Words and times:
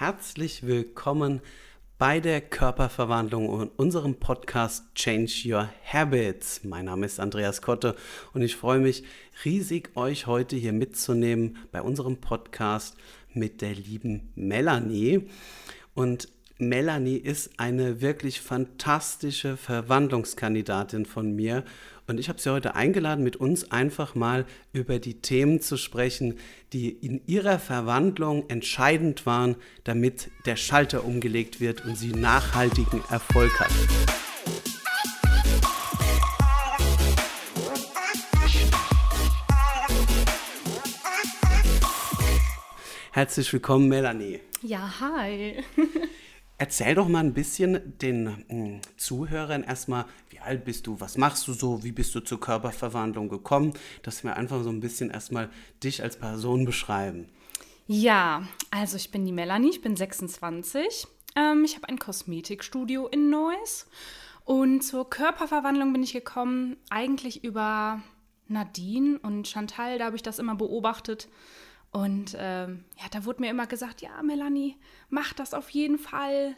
herzlich 0.00 0.66
willkommen 0.66 1.42
bei 1.98 2.20
der 2.20 2.40
Körperverwandlung 2.40 3.50
und 3.50 3.68
unserem 3.78 4.14
Podcast 4.14 4.94
Change 4.94 5.42
Your 5.44 5.68
Habits. 5.84 6.64
Mein 6.64 6.86
Name 6.86 7.04
ist 7.04 7.20
Andreas 7.20 7.60
Kotte 7.60 7.94
und 8.32 8.40
ich 8.40 8.56
freue 8.56 8.78
mich 8.78 9.04
riesig, 9.44 9.90
euch 9.96 10.26
heute 10.26 10.56
hier 10.56 10.72
mitzunehmen 10.72 11.58
bei 11.70 11.82
unserem 11.82 12.16
Podcast 12.16 12.96
mit 13.34 13.60
der 13.60 13.74
lieben 13.74 14.32
Melanie. 14.36 15.28
Und 15.92 16.28
Melanie 16.60 17.16
ist 17.16 17.50
eine 17.56 18.00
wirklich 18.00 18.40
fantastische 18.40 19.56
Verwandlungskandidatin 19.56 21.06
von 21.06 21.34
mir 21.34 21.64
und 22.06 22.18
ich 22.18 22.28
habe 22.28 22.40
sie 22.40 22.52
heute 22.52 22.74
eingeladen, 22.74 23.24
mit 23.24 23.36
uns 23.36 23.70
einfach 23.70 24.14
mal 24.14 24.44
über 24.72 24.98
die 24.98 25.20
Themen 25.20 25.60
zu 25.60 25.76
sprechen, 25.76 26.38
die 26.72 26.90
in 26.90 27.22
ihrer 27.26 27.58
Verwandlung 27.58 28.48
entscheidend 28.50 29.26
waren, 29.26 29.56
damit 29.84 30.30
der 30.44 30.56
Schalter 30.56 31.04
umgelegt 31.04 31.60
wird 31.60 31.84
und 31.84 31.96
sie 31.96 32.12
nachhaltigen 32.12 33.00
Erfolg 33.08 33.58
hat. 33.60 33.70
Herzlich 43.12 43.52
willkommen, 43.52 43.88
Melanie. 43.88 44.40
Ja, 44.62 45.00
hi. 45.00 45.64
Erzähl 46.60 46.94
doch 46.94 47.08
mal 47.08 47.20
ein 47.20 47.32
bisschen 47.32 47.98
den 48.00 48.44
hm, 48.50 48.80
Zuhörern 48.98 49.62
erstmal, 49.62 50.04
wie 50.28 50.40
alt 50.40 50.66
bist 50.66 50.86
du, 50.86 51.00
was 51.00 51.16
machst 51.16 51.48
du 51.48 51.54
so, 51.54 51.82
wie 51.84 51.90
bist 51.90 52.14
du 52.14 52.20
zur 52.20 52.38
Körperverwandlung 52.38 53.30
gekommen, 53.30 53.72
dass 54.02 54.24
wir 54.24 54.36
einfach 54.36 54.62
so 54.62 54.68
ein 54.68 54.80
bisschen 54.80 55.08
erstmal 55.08 55.48
dich 55.82 56.02
als 56.02 56.18
Person 56.18 56.66
beschreiben. 56.66 57.30
Ja, 57.86 58.46
also 58.70 58.98
ich 58.98 59.10
bin 59.10 59.24
die 59.24 59.32
Melanie, 59.32 59.70
ich 59.70 59.80
bin 59.80 59.96
26. 59.96 61.06
Ähm, 61.34 61.64
ich 61.64 61.76
habe 61.76 61.88
ein 61.88 61.98
Kosmetikstudio 61.98 63.08
in 63.08 63.30
Neuss 63.30 63.86
und 64.44 64.82
zur 64.82 65.08
Körperverwandlung 65.08 65.94
bin 65.94 66.02
ich 66.02 66.12
gekommen 66.12 66.76
eigentlich 66.90 67.42
über 67.42 68.02
Nadine 68.48 69.18
und 69.20 69.48
Chantal, 69.48 69.96
da 69.98 70.04
habe 70.04 70.16
ich 70.16 70.22
das 70.22 70.38
immer 70.38 70.56
beobachtet 70.56 71.26
und 71.92 72.36
ähm, 72.38 72.84
ja, 72.98 73.06
da 73.10 73.24
wurde 73.24 73.42
mir 73.42 73.50
immer 73.50 73.66
gesagt, 73.66 74.00
ja, 74.00 74.22
Melanie, 74.22 74.76
mach 75.08 75.32
das 75.32 75.54
auf 75.54 75.70
jeden 75.70 75.98
Fall. 75.98 76.54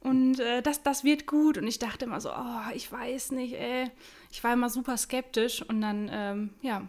Und 0.00 0.40
äh, 0.40 0.60
das, 0.60 0.82
das 0.82 1.04
wird 1.04 1.26
gut. 1.26 1.56
Und 1.56 1.66
ich 1.66 1.78
dachte 1.78 2.04
immer 2.04 2.20
so, 2.20 2.30
oh, 2.30 2.70
ich 2.74 2.92
weiß 2.92 3.32
nicht, 3.32 3.54
ey. 3.54 3.90
Ich 4.30 4.44
war 4.44 4.52
immer 4.52 4.68
super 4.68 4.98
skeptisch. 4.98 5.62
Und 5.62 5.80
dann, 5.80 6.10
ähm, 6.12 6.50
ja, 6.60 6.86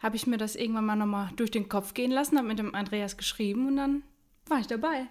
habe 0.00 0.14
ich 0.14 0.28
mir 0.28 0.38
das 0.38 0.54
irgendwann 0.54 0.86
mal 0.86 0.94
nochmal 0.94 1.30
durch 1.34 1.50
den 1.50 1.68
Kopf 1.68 1.94
gehen 1.94 2.12
lassen, 2.12 2.38
habe 2.38 2.46
mit 2.46 2.60
dem 2.60 2.74
Andreas 2.76 3.16
geschrieben 3.16 3.66
und 3.66 3.76
dann 3.76 4.02
war 4.46 4.60
ich 4.60 4.68
dabei. 4.68 5.06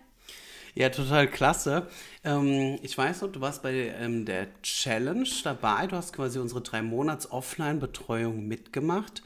Ja, 0.76 0.90
total 0.90 1.28
klasse. 1.28 1.88
Ähm, 2.24 2.78
ich 2.82 2.98
weiß 2.98 3.22
noch, 3.22 3.32
du 3.32 3.42
warst 3.42 3.64
bei 3.64 3.74
ähm, 3.74 4.24
der 4.24 4.48
Challenge 4.62 5.28
dabei. 5.44 5.88
Du 5.88 5.98
hast 5.98 6.14
quasi 6.14 6.40
unsere 6.40 6.62
drei 6.62 6.82
Monats 6.82 7.30
Offline-Betreuung 7.30 8.48
mitgemacht 8.48 9.22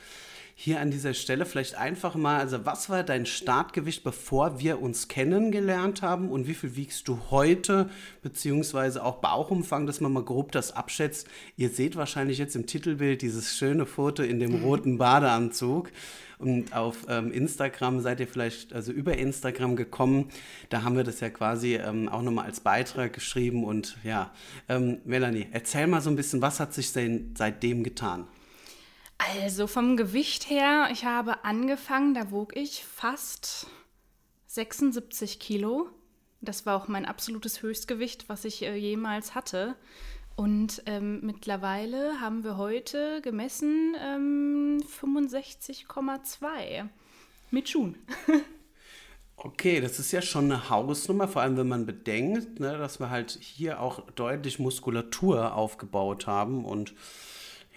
hier 0.61 0.81
an 0.81 0.91
dieser 0.91 1.13
Stelle 1.13 1.45
vielleicht 1.45 1.75
einfach 1.75 2.15
mal, 2.15 2.37
also 2.37 2.65
was 2.65 2.89
war 2.89 3.03
dein 3.03 3.25
Startgewicht, 3.25 4.03
bevor 4.03 4.59
wir 4.59 4.81
uns 4.81 5.07
kennengelernt 5.07 6.01
haben 6.01 6.29
und 6.29 6.47
wie 6.47 6.53
viel 6.53 6.75
wiegst 6.75 7.07
du 7.07 7.17
heute, 7.31 7.89
beziehungsweise 8.23 9.05
auch 9.05 9.21
Bauchumfang, 9.21 9.87
dass 9.87 10.01
man 10.01 10.11
mal 10.11 10.25
grob 10.25 10.51
das 10.51 10.73
abschätzt. 10.73 11.29
Ihr 11.55 11.69
seht 11.69 11.95
wahrscheinlich 11.95 12.39
jetzt 12.39 12.57
im 12.57 12.65
Titelbild 12.65 13.21
dieses 13.21 13.55
schöne 13.55 13.85
Foto 13.85 14.21
in 14.21 14.39
dem 14.39 14.61
roten 14.61 14.97
Badeanzug. 14.97 15.93
Und 16.39 16.75
auf 16.75 17.05
ähm, 17.07 17.31
Instagram 17.31 18.01
seid 18.01 18.19
ihr 18.19 18.27
vielleicht, 18.27 18.73
also 18.73 18.91
über 18.91 19.17
Instagram 19.17 19.77
gekommen. 19.77 20.27
Da 20.67 20.83
haben 20.83 20.97
wir 20.97 21.05
das 21.05 21.21
ja 21.21 21.29
quasi 21.29 21.75
ähm, 21.75 22.09
auch 22.09 22.21
nochmal 22.21 22.47
als 22.47 22.59
Beitrag 22.59 23.13
geschrieben. 23.13 23.63
Und 23.63 23.95
ja, 24.03 24.33
ähm, 24.67 24.97
Melanie, 25.05 25.47
erzähl 25.53 25.87
mal 25.87 26.01
so 26.01 26.09
ein 26.09 26.17
bisschen, 26.17 26.41
was 26.41 26.59
hat 26.59 26.73
sich 26.73 26.91
denn 26.91 27.33
seitdem 27.37 27.85
getan? 27.85 28.27
Also 29.31 29.67
vom 29.67 29.95
Gewicht 29.95 30.49
her, 30.49 30.89
ich 30.91 31.05
habe 31.05 31.43
angefangen, 31.43 32.15
da 32.15 32.31
wog 32.31 32.55
ich 32.55 32.83
fast 32.83 33.67
76 34.47 35.39
Kilo. 35.39 35.87
Das 36.41 36.65
war 36.65 36.75
auch 36.75 36.87
mein 36.87 37.05
absolutes 37.05 37.61
Höchstgewicht, 37.61 38.27
was 38.27 38.43
ich 38.43 38.63
äh, 38.63 38.75
jemals 38.75 39.35
hatte. 39.35 39.75
Und 40.35 40.81
ähm, 40.87 41.19
mittlerweile 41.21 42.19
haben 42.21 42.43
wir 42.43 42.57
heute 42.57 43.21
gemessen 43.21 43.95
ähm, 44.01 44.81
65,2 45.01 46.87
mit 47.51 47.69
Schuhen. 47.69 47.97
Okay, 49.41 49.79
das 49.79 49.99
ist 49.99 50.11
ja 50.11 50.21
schon 50.21 50.51
eine 50.51 50.69
Hausnummer, 50.69 51.29
vor 51.29 51.41
allem 51.41 51.55
wenn 51.55 51.69
man 51.69 51.85
bedenkt, 51.85 52.59
ne, 52.59 52.77
dass 52.77 52.99
wir 52.99 53.09
halt 53.09 53.39
hier 53.41 53.79
auch 53.79 54.01
deutlich 54.11 54.59
Muskulatur 54.59 55.55
aufgebaut 55.55 56.27
haben 56.27 56.65
und 56.65 56.93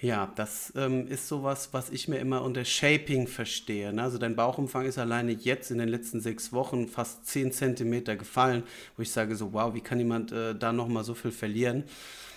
ja, 0.02 0.32
das 0.34 0.72
ähm, 0.74 1.06
ist 1.06 1.28
sowas, 1.28 1.68
was 1.70 1.90
ich 1.90 2.08
mir 2.08 2.18
immer 2.18 2.42
unter 2.42 2.64
Shaping 2.64 3.28
verstehe. 3.28 3.92
Ne? 3.92 4.02
Also 4.02 4.18
dein 4.18 4.34
Bauchumfang 4.34 4.84
ist 4.84 4.98
alleine 4.98 5.30
jetzt 5.30 5.70
in 5.70 5.78
den 5.78 5.88
letzten 5.88 6.20
sechs 6.20 6.52
Wochen 6.52 6.88
fast 6.88 7.24
zehn 7.24 7.52
Zentimeter 7.52 8.16
gefallen, 8.16 8.64
wo 8.96 9.02
ich 9.02 9.12
sage 9.12 9.36
so, 9.36 9.52
wow, 9.52 9.72
wie 9.74 9.80
kann 9.80 10.00
jemand 10.00 10.32
äh, 10.32 10.56
da 10.56 10.72
nochmal 10.72 11.04
so 11.04 11.14
viel 11.14 11.30
verlieren? 11.30 11.84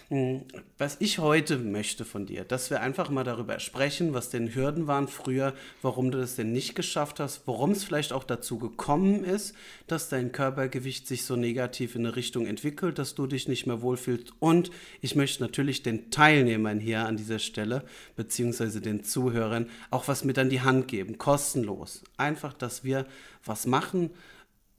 Hm, 0.10 0.44
was 0.78 0.98
ich 1.00 1.18
heute 1.18 1.58
möchte 1.58 2.06
von 2.06 2.28
dir, 2.28 2.44
dass 2.44 2.70
wir 2.70 2.82
einfach 2.82 3.10
mal 3.10 3.24
darüber 3.24 3.60
sprechen, 3.60 4.14
was 4.14 4.30
denn 4.30 4.54
Hürden 4.54 4.86
waren 4.86 5.08
früher, 5.08 5.56
warum 5.82 6.12
du 6.12 6.20
das 6.20 6.36
denn 6.36 6.52
nicht 6.52 6.76
geschafft 6.76 7.20
hast, 7.20 7.48
warum 7.48 7.72
es 7.72 7.84
vielleicht 7.84 8.14
auch 8.14 8.24
dazu 8.24 8.60
gekommen 8.60 9.24
ist, 9.24 9.56
dass 9.88 10.08
dein 10.08 10.32
Körpergewicht 10.32 11.08
sich 11.08 11.26
so 11.26 11.36
negativ 11.36 11.96
in 11.96 12.06
eine 12.06 12.16
Richtung 12.16 12.46
entwickelt, 12.46 13.00
dass 13.00 13.16
du 13.16 13.26
dich 13.26 13.48
nicht 13.48 13.66
mehr 13.66 13.82
wohlfühlst. 13.82 14.34
Und 14.40 14.70
ich 15.02 15.16
möchte 15.16 15.42
natürlich 15.42 15.82
den 15.82 16.12
Teilnehmern 16.12 16.80
hier 16.80 17.08
an 17.08 17.18
dieser 17.18 17.40
Stelle, 17.40 17.84
beziehungsweise 18.16 18.82
den 18.82 19.04
Zuhörern, 19.04 19.72
auch 19.90 20.08
was 20.08 20.24
mit 20.24 20.38
an 20.38 20.52
die 20.52 20.62
Hand 20.62 20.88
geben, 20.88 21.18
kostenlos. 21.18 22.04
Einfach, 22.18 22.54
dass 22.54 22.84
wir 22.84 23.08
was 23.44 23.66
machen, 23.66 24.12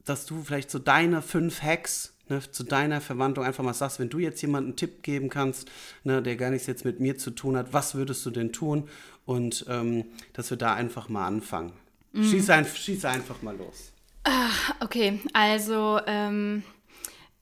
dass 0.04 0.24
du 0.24 0.44
vielleicht 0.44 0.70
so 0.70 0.78
deine 0.78 1.20
fünf 1.20 1.62
Hacks 1.62 2.15
ne, 2.28 2.40
zu 2.50 2.64
deiner 2.64 3.00
Verwandlung 3.00 3.44
einfach 3.44 3.64
mal 3.64 3.74
sagst, 3.74 3.98
wenn 3.98 4.08
du 4.08 4.18
jetzt 4.18 4.40
jemanden 4.42 4.70
einen 4.70 4.76
Tipp 4.76 5.02
geben 5.02 5.28
kannst, 5.28 5.68
ne, 6.04 6.22
der 6.22 6.36
gar 6.36 6.50
nichts 6.50 6.66
jetzt 6.66 6.84
mit 6.84 7.00
mir 7.00 7.18
zu 7.18 7.30
tun 7.30 7.56
hat, 7.56 7.72
was 7.72 7.94
würdest 7.94 8.24
du 8.26 8.30
denn 8.30 8.52
tun? 8.52 8.88
Und 9.24 9.66
ähm, 9.68 10.04
dass 10.32 10.50
wir 10.50 10.56
da 10.56 10.74
einfach 10.74 11.08
mal 11.08 11.26
anfangen. 11.26 11.72
Mhm. 12.12 12.24
Schieß, 12.24 12.50
ein, 12.50 12.66
schieß 12.66 13.04
einfach 13.04 13.42
mal 13.42 13.56
los. 13.56 13.92
Ach, 14.24 14.74
okay, 14.80 15.20
also 15.32 16.00
ähm, 16.06 16.62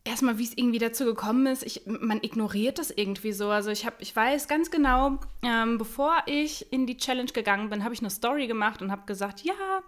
erstmal, 0.04 0.38
wie 0.38 0.44
es 0.44 0.56
irgendwie 0.56 0.78
dazu 0.78 1.06
gekommen 1.06 1.46
ist, 1.46 1.64
ich, 1.64 1.82
man 1.86 2.22
ignoriert 2.22 2.78
das 2.78 2.90
irgendwie 2.90 3.32
so. 3.32 3.48
Also 3.48 3.70
ich, 3.70 3.86
hab, 3.86 4.00
ich 4.00 4.14
weiß 4.14 4.48
ganz 4.48 4.70
genau, 4.70 5.18
ähm, 5.42 5.78
bevor 5.78 6.16
ich 6.26 6.70
in 6.72 6.86
die 6.86 6.98
Challenge 6.98 7.32
gegangen 7.32 7.70
bin, 7.70 7.84
habe 7.84 7.94
ich 7.94 8.00
eine 8.00 8.10
Story 8.10 8.46
gemacht 8.46 8.82
und 8.82 8.92
habe 8.92 9.06
gesagt, 9.06 9.40
ja, 9.40 9.82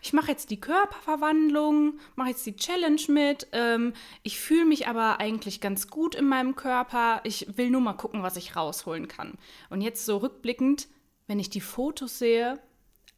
ich 0.00 0.12
mache 0.14 0.30
jetzt 0.30 0.50
die 0.50 0.60
Körperverwandlung, 0.60 1.98
mache 2.16 2.30
jetzt 2.30 2.46
die 2.46 2.56
Challenge 2.56 3.02
mit. 3.08 3.46
Ähm, 3.52 3.92
ich 4.22 4.40
fühle 4.40 4.64
mich 4.64 4.88
aber 4.88 5.20
eigentlich 5.20 5.60
ganz 5.60 5.88
gut 5.88 6.14
in 6.14 6.26
meinem 6.26 6.56
Körper. 6.56 7.20
Ich 7.24 7.58
will 7.58 7.70
nur 7.70 7.82
mal 7.82 7.92
gucken, 7.92 8.22
was 8.22 8.36
ich 8.36 8.56
rausholen 8.56 9.06
kann. 9.06 9.34
Und 9.68 9.82
jetzt 9.82 10.06
so 10.06 10.16
rückblickend, 10.16 10.88
wenn 11.26 11.38
ich 11.38 11.50
die 11.50 11.60
Fotos 11.60 12.18
sehe, 12.18 12.58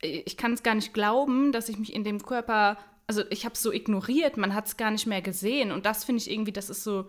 ich 0.03 0.37
kann 0.37 0.55
es 0.55 0.62
gar 0.62 0.75
nicht 0.75 0.94
glauben, 0.94 1.53
dass 1.53 1.69
ich 1.69 1.78
mich 1.78 1.94
in 1.94 2.05
dem 2.05 2.22
Körper 2.22 2.78
also 3.10 3.25
ich 3.28 3.44
habe 3.44 3.56
es 3.56 3.62
so 3.62 3.72
ignoriert, 3.72 4.37
man 4.37 4.54
hat 4.54 4.69
es 4.69 4.76
gar 4.76 4.93
nicht 4.93 5.04
mehr 5.04 5.21
gesehen. 5.21 5.72
Und 5.72 5.84
das 5.84 6.04
finde 6.04 6.22
ich 6.22 6.31
irgendwie, 6.31 6.53
das 6.53 6.71
ist 6.71 6.84
so 6.84 7.09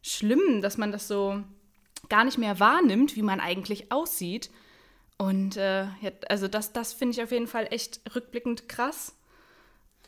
schlimm, 0.00 0.62
dass 0.62 0.78
man 0.78 0.92
das 0.92 1.06
so 1.06 1.44
gar 2.08 2.24
nicht 2.24 2.38
mehr 2.38 2.58
wahrnimmt, 2.58 3.16
wie 3.16 3.22
man 3.22 3.38
eigentlich 3.38 3.92
aussieht. 3.92 4.48
Und 5.18 5.58
äh, 5.58 5.82
ja, 5.82 6.10
also 6.30 6.48
das, 6.48 6.72
das 6.72 6.94
finde 6.94 7.12
ich 7.12 7.22
auf 7.22 7.32
jeden 7.32 7.48
Fall 7.48 7.66
echt 7.70 8.00
rückblickend 8.14 8.66
krass. 8.66 9.14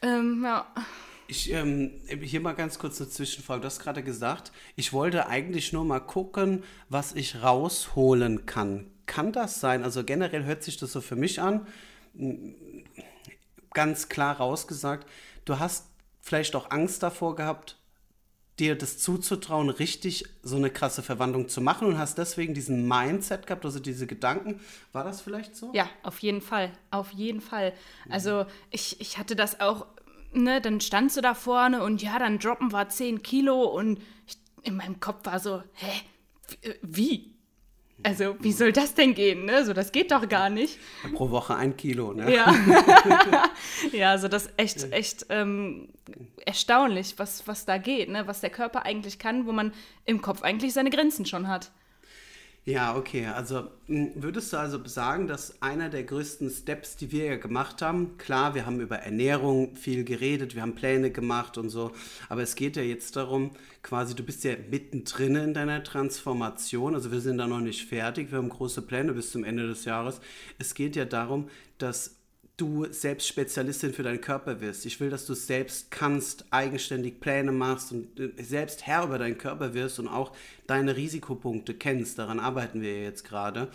Ähm, 0.00 0.40
ja. 0.42 0.66
Ich, 1.26 1.52
ähm, 1.52 1.90
hier 2.22 2.40
mal 2.40 2.54
ganz 2.54 2.78
kurz 2.78 2.98
eine 2.98 3.10
Zwischenfrage. 3.10 3.60
Du 3.60 3.66
hast 3.66 3.80
gerade 3.80 4.02
gesagt, 4.02 4.50
ich 4.76 4.94
wollte 4.94 5.26
eigentlich 5.26 5.74
nur 5.74 5.84
mal 5.84 6.00
gucken, 6.00 6.62
was 6.88 7.14
ich 7.14 7.42
rausholen 7.42 8.46
kann. 8.46 8.86
Kann 9.04 9.30
das 9.30 9.60
sein? 9.60 9.84
Also 9.84 10.04
generell 10.04 10.44
hört 10.44 10.62
sich 10.62 10.78
das 10.78 10.92
so 10.92 11.02
für 11.02 11.16
mich 11.16 11.42
an, 11.42 11.66
ganz 13.74 14.08
klar 14.08 14.38
rausgesagt, 14.38 15.06
du 15.44 15.58
hast 15.58 15.86
vielleicht 16.20 16.56
auch 16.56 16.70
Angst 16.70 17.02
davor 17.02 17.36
gehabt, 17.36 17.76
dir 18.58 18.76
das 18.76 18.98
zuzutrauen, 18.98 19.68
richtig 19.68 20.24
so 20.42 20.56
eine 20.56 20.70
krasse 20.70 21.02
Verwandlung 21.02 21.48
zu 21.48 21.60
machen 21.60 21.88
und 21.88 21.98
hast 21.98 22.18
deswegen 22.18 22.54
diesen 22.54 22.86
Mindset 22.86 23.46
gehabt, 23.46 23.64
also 23.64 23.80
diese 23.80 24.06
Gedanken. 24.06 24.60
War 24.92 25.04
das 25.04 25.20
vielleicht 25.20 25.56
so? 25.56 25.72
Ja, 25.74 25.88
auf 26.02 26.20
jeden 26.20 26.40
Fall. 26.40 26.70
Auf 26.90 27.10
jeden 27.10 27.40
Fall. 27.40 27.72
Also 28.08 28.46
ich, 28.70 29.00
ich 29.00 29.18
hatte 29.18 29.34
das 29.34 29.60
auch, 29.60 29.86
ne, 30.32 30.60
dann 30.60 30.80
standst 30.80 31.16
du 31.16 31.20
da 31.20 31.34
vorne 31.34 31.82
und 31.82 32.00
ja, 32.00 32.18
dann 32.18 32.38
droppen 32.38 32.72
wir 32.72 32.88
10 32.88 33.22
Kilo 33.22 33.64
und 33.64 34.00
ich, 34.26 34.36
in 34.62 34.76
meinem 34.76 35.00
Kopf 35.00 35.26
war 35.26 35.40
so, 35.40 35.62
hä, 35.72 36.76
wie? 36.82 37.33
Also 38.04 38.36
wie 38.40 38.52
soll 38.52 38.72
das 38.72 38.94
denn 38.94 39.14
gehen? 39.14 39.46
Ne? 39.46 39.64
So, 39.64 39.72
das 39.72 39.90
geht 39.90 40.12
doch 40.12 40.28
gar 40.28 40.50
nicht. 40.50 40.78
Pro 41.14 41.30
Woche 41.30 41.56
ein 41.56 41.76
Kilo, 41.76 42.12
ne? 42.12 42.32
Ja, 42.32 42.54
ja 43.92 44.10
also 44.10 44.28
das 44.28 44.46
ist 44.46 44.52
echt, 44.58 44.92
echt 44.92 45.26
ähm, 45.30 45.88
erstaunlich, 46.44 47.14
was, 47.18 47.48
was 47.48 47.64
da 47.64 47.78
geht, 47.78 48.10
ne? 48.10 48.26
was 48.26 48.40
der 48.40 48.50
Körper 48.50 48.84
eigentlich 48.84 49.18
kann, 49.18 49.46
wo 49.46 49.52
man 49.52 49.72
im 50.04 50.20
Kopf 50.20 50.42
eigentlich 50.42 50.74
seine 50.74 50.90
Grenzen 50.90 51.24
schon 51.24 51.48
hat. 51.48 51.70
Ja, 52.66 52.96
okay. 52.96 53.26
Also 53.26 53.68
würdest 53.88 54.54
du 54.54 54.56
also 54.56 54.82
sagen, 54.86 55.26
dass 55.26 55.60
einer 55.60 55.90
der 55.90 56.02
größten 56.02 56.48
Steps, 56.48 56.96
die 56.96 57.12
wir 57.12 57.26
ja 57.26 57.36
gemacht 57.36 57.82
haben, 57.82 58.16
klar, 58.16 58.54
wir 58.54 58.64
haben 58.64 58.80
über 58.80 58.96
Ernährung 58.96 59.76
viel 59.76 60.02
geredet, 60.02 60.54
wir 60.54 60.62
haben 60.62 60.74
Pläne 60.74 61.10
gemacht 61.10 61.58
und 61.58 61.68
so, 61.68 61.92
aber 62.30 62.40
es 62.40 62.54
geht 62.54 62.76
ja 62.76 62.82
jetzt 62.82 63.16
darum, 63.16 63.50
quasi, 63.82 64.14
du 64.14 64.22
bist 64.22 64.44
ja 64.44 64.54
mittendrin 64.70 65.36
in 65.36 65.52
deiner 65.52 65.84
Transformation, 65.84 66.94
also 66.94 67.12
wir 67.12 67.20
sind 67.20 67.36
da 67.36 67.46
noch 67.46 67.60
nicht 67.60 67.86
fertig, 67.86 68.30
wir 68.30 68.38
haben 68.38 68.48
große 68.48 68.80
Pläne 68.80 69.12
bis 69.12 69.30
zum 69.30 69.44
Ende 69.44 69.66
des 69.66 69.84
Jahres. 69.84 70.22
Es 70.58 70.72
geht 70.72 70.96
ja 70.96 71.04
darum, 71.04 71.50
dass 71.76 72.16
du 72.56 72.86
selbst 72.92 73.26
Spezialistin 73.26 73.92
für 73.92 74.04
deinen 74.04 74.20
Körper 74.20 74.60
wirst. 74.60 74.86
Ich 74.86 75.00
will, 75.00 75.10
dass 75.10 75.26
du 75.26 75.34
selbst 75.34 75.90
kannst, 75.90 76.44
eigenständig 76.50 77.18
Pläne 77.18 77.50
machst 77.50 77.90
und 77.90 78.18
äh, 78.18 78.30
selbst 78.42 78.86
Herr 78.86 79.04
über 79.04 79.18
deinen 79.18 79.38
Körper 79.38 79.74
wirst 79.74 79.98
und 79.98 80.06
auch 80.06 80.32
deine 80.66 80.96
Risikopunkte 80.96 81.74
kennst. 81.74 82.18
Daran 82.18 82.38
arbeiten 82.38 82.80
wir 82.80 83.02
jetzt 83.02 83.24
gerade. 83.24 83.68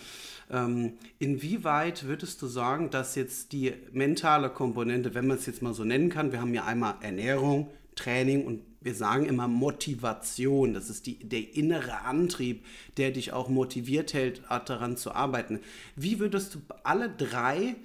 Ähm, 0.49 0.93
inwieweit 1.19 2.05
würdest 2.05 2.41
du 2.41 2.47
sagen, 2.47 2.89
dass 2.89 3.15
jetzt 3.15 3.51
die 3.51 3.73
mentale 3.91 4.49
Komponente, 4.49 5.13
wenn 5.13 5.27
man 5.27 5.37
es 5.37 5.45
jetzt 5.45 5.61
mal 5.61 5.73
so 5.73 5.83
nennen 5.83 6.09
kann, 6.09 6.31
wir 6.31 6.39
haben 6.39 6.53
ja 6.53 6.63
einmal 6.63 6.95
Ernährung, 7.01 7.69
Training 7.95 8.45
und 8.45 8.61
wir 8.79 8.95
sagen 8.95 9.25
immer 9.25 9.49
Motivation. 9.49 10.73
Das 10.73 10.89
ist 10.89 11.05
die, 11.05 11.19
der 11.19 11.53
innere 11.53 12.05
Antrieb, 12.05 12.63
der 12.95 13.11
dich 13.11 13.33
auch 13.33 13.49
motiviert 13.49 14.13
hält, 14.13 14.41
daran 14.65 14.95
zu 14.95 15.11
arbeiten. 15.11 15.59
Wie 15.97 16.19
würdest 16.19 16.55
du 16.55 16.61
alle 16.83 17.09
drei 17.09 17.75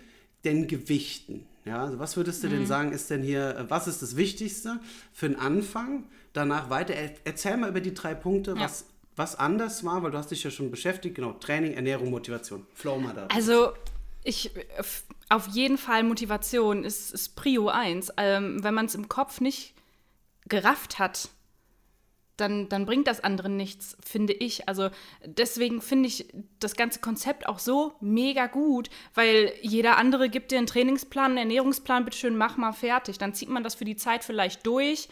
denn 0.44 0.66
gewichten? 0.66 1.46
Ja, 1.64 1.84
also 1.84 1.98
was 1.98 2.16
würdest 2.16 2.42
du 2.42 2.48
mhm. 2.48 2.52
denn 2.52 2.66
sagen, 2.66 2.92
ist 2.92 3.10
denn 3.10 3.22
hier, 3.22 3.56
äh, 3.56 3.70
was 3.70 3.86
ist 3.86 4.02
das 4.02 4.16
Wichtigste 4.16 4.80
für 5.12 5.28
den 5.28 5.38
Anfang? 5.38 6.04
Danach 6.32 6.68
weiter, 6.68 6.94
erzähl 7.24 7.56
mal 7.56 7.70
über 7.70 7.80
die 7.80 7.94
drei 7.94 8.14
Punkte, 8.14 8.52
ja. 8.52 8.60
was, 8.60 8.86
was 9.16 9.38
anders 9.38 9.84
war, 9.84 10.02
weil 10.02 10.10
du 10.10 10.18
hast 10.18 10.30
dich 10.30 10.42
ja 10.42 10.50
schon 10.50 10.70
beschäftigt, 10.70 11.14
genau, 11.14 11.32
Training, 11.32 11.74
Ernährung, 11.74 12.10
Motivation. 12.10 12.66
Flow 12.74 12.98
mal 12.98 13.14
da. 13.14 13.28
Also 13.28 13.72
ich, 14.24 14.50
auf 15.28 15.48
jeden 15.48 15.78
Fall 15.78 16.02
Motivation 16.02 16.84
ist, 16.84 17.12
ist 17.12 17.36
Prio 17.36 17.68
1. 17.68 18.12
Ähm, 18.16 18.62
wenn 18.62 18.74
man 18.74 18.86
es 18.86 18.94
im 18.94 19.08
Kopf 19.08 19.40
nicht 19.40 19.74
gerafft 20.48 20.98
hat, 20.98 21.30
dann, 22.36 22.68
dann 22.68 22.86
bringt 22.86 23.06
das 23.06 23.22
anderen 23.22 23.56
nichts, 23.56 23.96
finde 24.04 24.32
ich. 24.32 24.68
Also 24.68 24.90
deswegen 25.24 25.80
finde 25.80 26.08
ich 26.08 26.26
das 26.60 26.74
ganze 26.74 27.00
Konzept 27.00 27.46
auch 27.48 27.58
so 27.58 27.94
mega 28.00 28.46
gut, 28.46 28.90
weil 29.14 29.52
jeder 29.62 29.96
andere 29.98 30.28
gibt 30.28 30.50
dir 30.50 30.58
einen 30.58 30.66
Trainingsplan, 30.66 31.32
einen 31.32 31.38
Ernährungsplan, 31.38 32.04
bitteschön, 32.04 32.36
mach 32.36 32.56
mal 32.56 32.72
fertig. 32.72 33.18
Dann 33.18 33.34
zieht 33.34 33.48
man 33.48 33.62
das 33.62 33.74
für 33.74 33.84
die 33.84 33.96
Zeit 33.96 34.24
vielleicht 34.24 34.66
durch, 34.66 35.08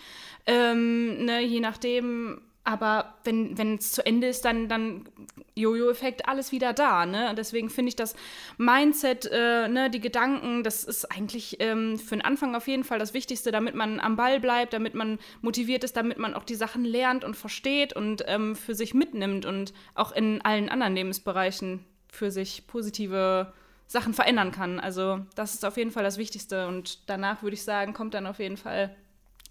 ähm, 0.47 1.25
ne, 1.25 1.43
je 1.43 1.61
nachdem, 1.61 2.43
aber 2.65 3.15
wenn 3.25 3.77
es 3.77 3.91
zu 3.91 4.07
Ende 4.07 4.29
ist, 4.29 4.45
dann, 4.45 4.69
dann 4.69 5.09
Jojo-Effekt, 5.57 6.29
alles 6.29 6.53
wieder 6.53 6.73
da. 6.73 7.07
Ne? 7.07 7.35
Deswegen 7.37 7.71
finde 7.71 7.89
ich 7.89 7.97
das 7.97 8.15
Mindset, 8.57 9.29
äh, 9.33 9.69
ne, 9.69 9.91
die 9.91 10.01
Gedanken, 10.01 10.63
das 10.63 10.85
ist 10.85 11.11
eigentlich 11.11 11.57
ähm, 11.59 11.99
für 11.99 12.15
den 12.15 12.25
Anfang 12.25 12.55
auf 12.55 12.69
jeden 12.69 12.85
Fall 12.85 13.01
das 13.01 13.15
Wichtigste, 13.15 13.51
damit 13.51 13.75
man 13.75 13.99
am 13.99 14.15
Ball 14.15 14.39
bleibt, 14.39 14.75
damit 14.75 14.95
man 14.95 15.19
motiviert 15.41 15.83
ist, 15.83 15.97
damit 15.97 16.19
man 16.19 16.35
auch 16.35 16.45
die 16.45 16.55
Sachen 16.55 16.85
lernt 16.85 17.25
und 17.25 17.37
versteht 17.37 17.95
und 17.95 18.25
ähm, 18.29 18.55
für 18.55 18.77
sich 18.77 18.95
mitnimmt 18.95 19.45
und 19.45 19.73
auch 19.95 20.13
in 20.13 20.41
allen 20.43 20.69
anderen 20.69 20.95
Lebensbereichen 20.95 21.85
für 22.13 22.31
sich 22.31 22.69
positive 22.69 23.53
Sachen 23.89 24.15
verändern 24.15 24.53
kann. 24.53 24.79
Also 24.79 25.21
das 25.35 25.55
ist 25.55 25.65
auf 25.65 25.77
jeden 25.77 25.91
Fall 25.91 26.05
das 26.05 26.17
Wichtigste 26.17 26.69
und 26.69 27.09
danach 27.11 27.43
würde 27.43 27.55
ich 27.55 27.65
sagen, 27.65 27.93
kommt 27.93 28.15
dann 28.15 28.27
auf 28.27 28.39
jeden 28.39 28.57
Fall 28.57 28.95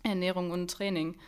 Ernährung 0.03 0.51
und 0.51 0.71
Training. 0.71 1.19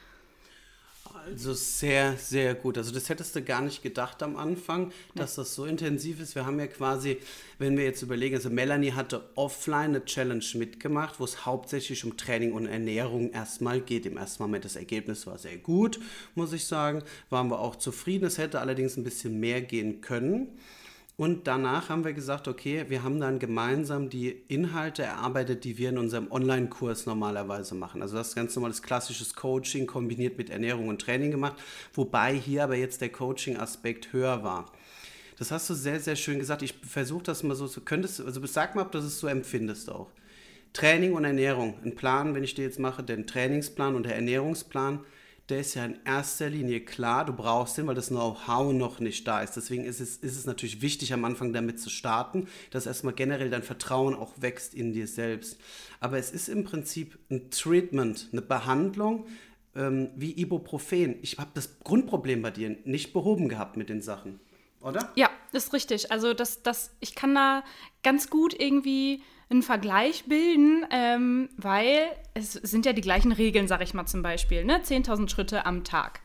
Also 1.25 1.53
sehr, 1.53 2.17
sehr 2.17 2.53
gut. 2.53 2.77
Also 2.77 2.91
das 2.91 3.07
hättest 3.07 3.35
du 3.35 3.41
gar 3.41 3.61
nicht 3.61 3.81
gedacht 3.81 4.21
am 4.23 4.35
Anfang, 4.35 4.91
dass 5.15 5.35
das 5.35 5.55
so 5.55 5.65
intensiv 5.65 6.19
ist. 6.19 6.35
Wir 6.35 6.45
haben 6.45 6.59
ja 6.59 6.67
quasi, 6.67 7.17
wenn 7.59 7.77
wir 7.77 7.85
jetzt 7.85 8.01
überlegen, 8.01 8.35
also 8.35 8.49
Melanie 8.49 8.91
hatte 8.91 9.29
offline 9.35 9.91
eine 9.91 10.05
Challenge 10.05 10.43
mitgemacht, 10.55 11.19
wo 11.19 11.23
es 11.23 11.45
hauptsächlich 11.45 12.03
um 12.03 12.17
Training 12.17 12.51
und 12.51 12.65
Ernährung 12.65 13.31
erstmal 13.31 13.79
geht. 13.79 14.05
Im 14.05 14.17
ersten 14.17 14.43
Moment 14.43 14.65
das 14.65 14.75
Ergebnis 14.75 15.25
war 15.25 15.37
sehr 15.37 15.57
gut, 15.57 15.99
muss 16.35 16.51
ich 16.51 16.65
sagen. 16.65 17.03
Waren 17.29 17.49
wir 17.49 17.59
auch 17.59 17.77
zufrieden. 17.77 18.25
Es 18.25 18.37
hätte 18.37 18.59
allerdings 18.59 18.97
ein 18.97 19.03
bisschen 19.03 19.39
mehr 19.39 19.61
gehen 19.61 20.01
können. 20.01 20.49
Und 21.15 21.45
danach 21.45 21.89
haben 21.89 22.03
wir 22.03 22.13
gesagt, 22.13 22.47
okay, 22.47 22.85
wir 22.87 23.03
haben 23.03 23.19
dann 23.19 23.37
gemeinsam 23.37 24.09
die 24.09 24.29
Inhalte 24.47 25.03
erarbeitet, 25.03 25.63
die 25.63 25.77
wir 25.77 25.89
in 25.89 25.99
unserem 25.99 26.31
Online-Kurs 26.31 27.05
normalerweise 27.05 27.75
machen. 27.75 28.01
Also 28.01 28.17
das 28.17 28.33
ganz 28.33 28.55
normales 28.55 28.81
klassisches 28.81 29.35
Coaching 29.35 29.85
kombiniert 29.85 30.39
mit 30.39 30.49
Ernährung 30.49 30.87
und 30.87 31.01
Training 31.01 31.29
gemacht, 31.29 31.55
wobei 31.93 32.33
hier 32.33 32.63
aber 32.63 32.75
jetzt 32.75 33.01
der 33.01 33.09
Coaching-Aspekt 33.09 34.11
höher 34.11 34.43
war. 34.43 34.71
Das 35.37 35.51
hast 35.51 35.69
du 35.69 35.75
sehr, 35.75 35.99
sehr 35.99 36.15
schön 36.15 36.39
gesagt. 36.39 36.63
Ich 36.63 36.73
versuche 36.73 37.23
das 37.23 37.43
mal 37.43 37.55
so, 37.55 37.67
so 37.67 37.81
könntest, 37.81 38.19
also 38.21 38.43
sag 38.47 38.73
mal, 38.73 38.81
ob 38.81 38.91
du 38.91 38.99
das 38.99 39.19
so 39.19 39.27
empfindest 39.27 39.91
auch. 39.91 40.09
Training 40.73 41.13
und 41.13 41.25
Ernährung. 41.25 41.75
Ein 41.83 41.93
Plan, 41.93 42.33
wenn 42.33 42.43
ich 42.43 42.55
dir 42.55 42.63
jetzt 42.63 42.79
mache, 42.79 43.03
den 43.03 43.27
Trainingsplan 43.27 43.93
und 43.93 44.07
der 44.07 44.15
Ernährungsplan, 44.15 45.01
der 45.49 45.59
ist 45.59 45.73
ja 45.75 45.85
in 45.85 45.99
erster 46.05 46.49
Linie 46.49 46.79
klar, 46.79 47.25
du 47.25 47.33
brauchst 47.33 47.77
den, 47.77 47.85
weil 47.87 47.95
das 47.95 48.07
Know-how 48.07 48.71
noch 48.71 48.99
nicht 48.99 49.27
da 49.27 49.41
ist. 49.41 49.55
Deswegen 49.55 49.83
ist 49.83 49.99
es, 49.99 50.17
ist 50.17 50.37
es 50.37 50.45
natürlich 50.45 50.81
wichtig, 50.81 51.13
am 51.13 51.25
Anfang 51.25 51.51
damit 51.51 51.81
zu 51.81 51.89
starten, 51.89 52.47
dass 52.71 52.85
erstmal 52.85 53.13
generell 53.13 53.49
dein 53.49 53.63
Vertrauen 53.63 54.15
auch 54.15 54.33
wächst 54.37 54.73
in 54.73 54.93
dir 54.93 55.07
selbst. 55.07 55.59
Aber 55.99 56.17
es 56.17 56.31
ist 56.31 56.47
im 56.47 56.63
Prinzip 56.63 57.19
ein 57.29 57.51
Treatment, 57.51 58.29
eine 58.31 58.41
Behandlung 58.41 59.25
ähm, 59.75 60.11
wie 60.15 60.31
Ibuprofen. 60.39 61.15
Ich 61.21 61.37
habe 61.37 61.51
das 61.53 61.79
Grundproblem 61.79 62.41
bei 62.41 62.51
dir 62.51 62.77
nicht 62.85 63.11
behoben 63.11 63.49
gehabt 63.49 63.75
mit 63.75 63.89
den 63.89 64.01
Sachen, 64.01 64.39
oder? 64.79 65.11
Ja, 65.15 65.29
ist 65.51 65.73
richtig. 65.73 66.11
Also 66.11 66.33
das, 66.33 66.63
das, 66.63 66.91
ich 67.01 67.15
kann 67.15 67.35
da 67.35 67.63
ganz 68.01 68.29
gut 68.29 68.57
irgendwie 68.57 69.21
einen 69.53 69.63
Vergleich 69.63 70.25
bilden, 70.25 70.85
ähm, 70.91 71.49
weil 71.57 72.07
es 72.33 72.53
sind 72.53 72.85
ja 72.85 72.93
die 72.93 73.01
gleichen 73.01 73.31
Regeln, 73.31 73.67
sag 73.67 73.81
ich 73.81 73.93
mal 73.93 74.05
zum 74.05 74.21
Beispiel, 74.21 74.65
ne? 74.65 74.81
10.000 74.81 75.29
Schritte 75.29 75.65
am 75.65 75.83
Tag. 75.83 76.21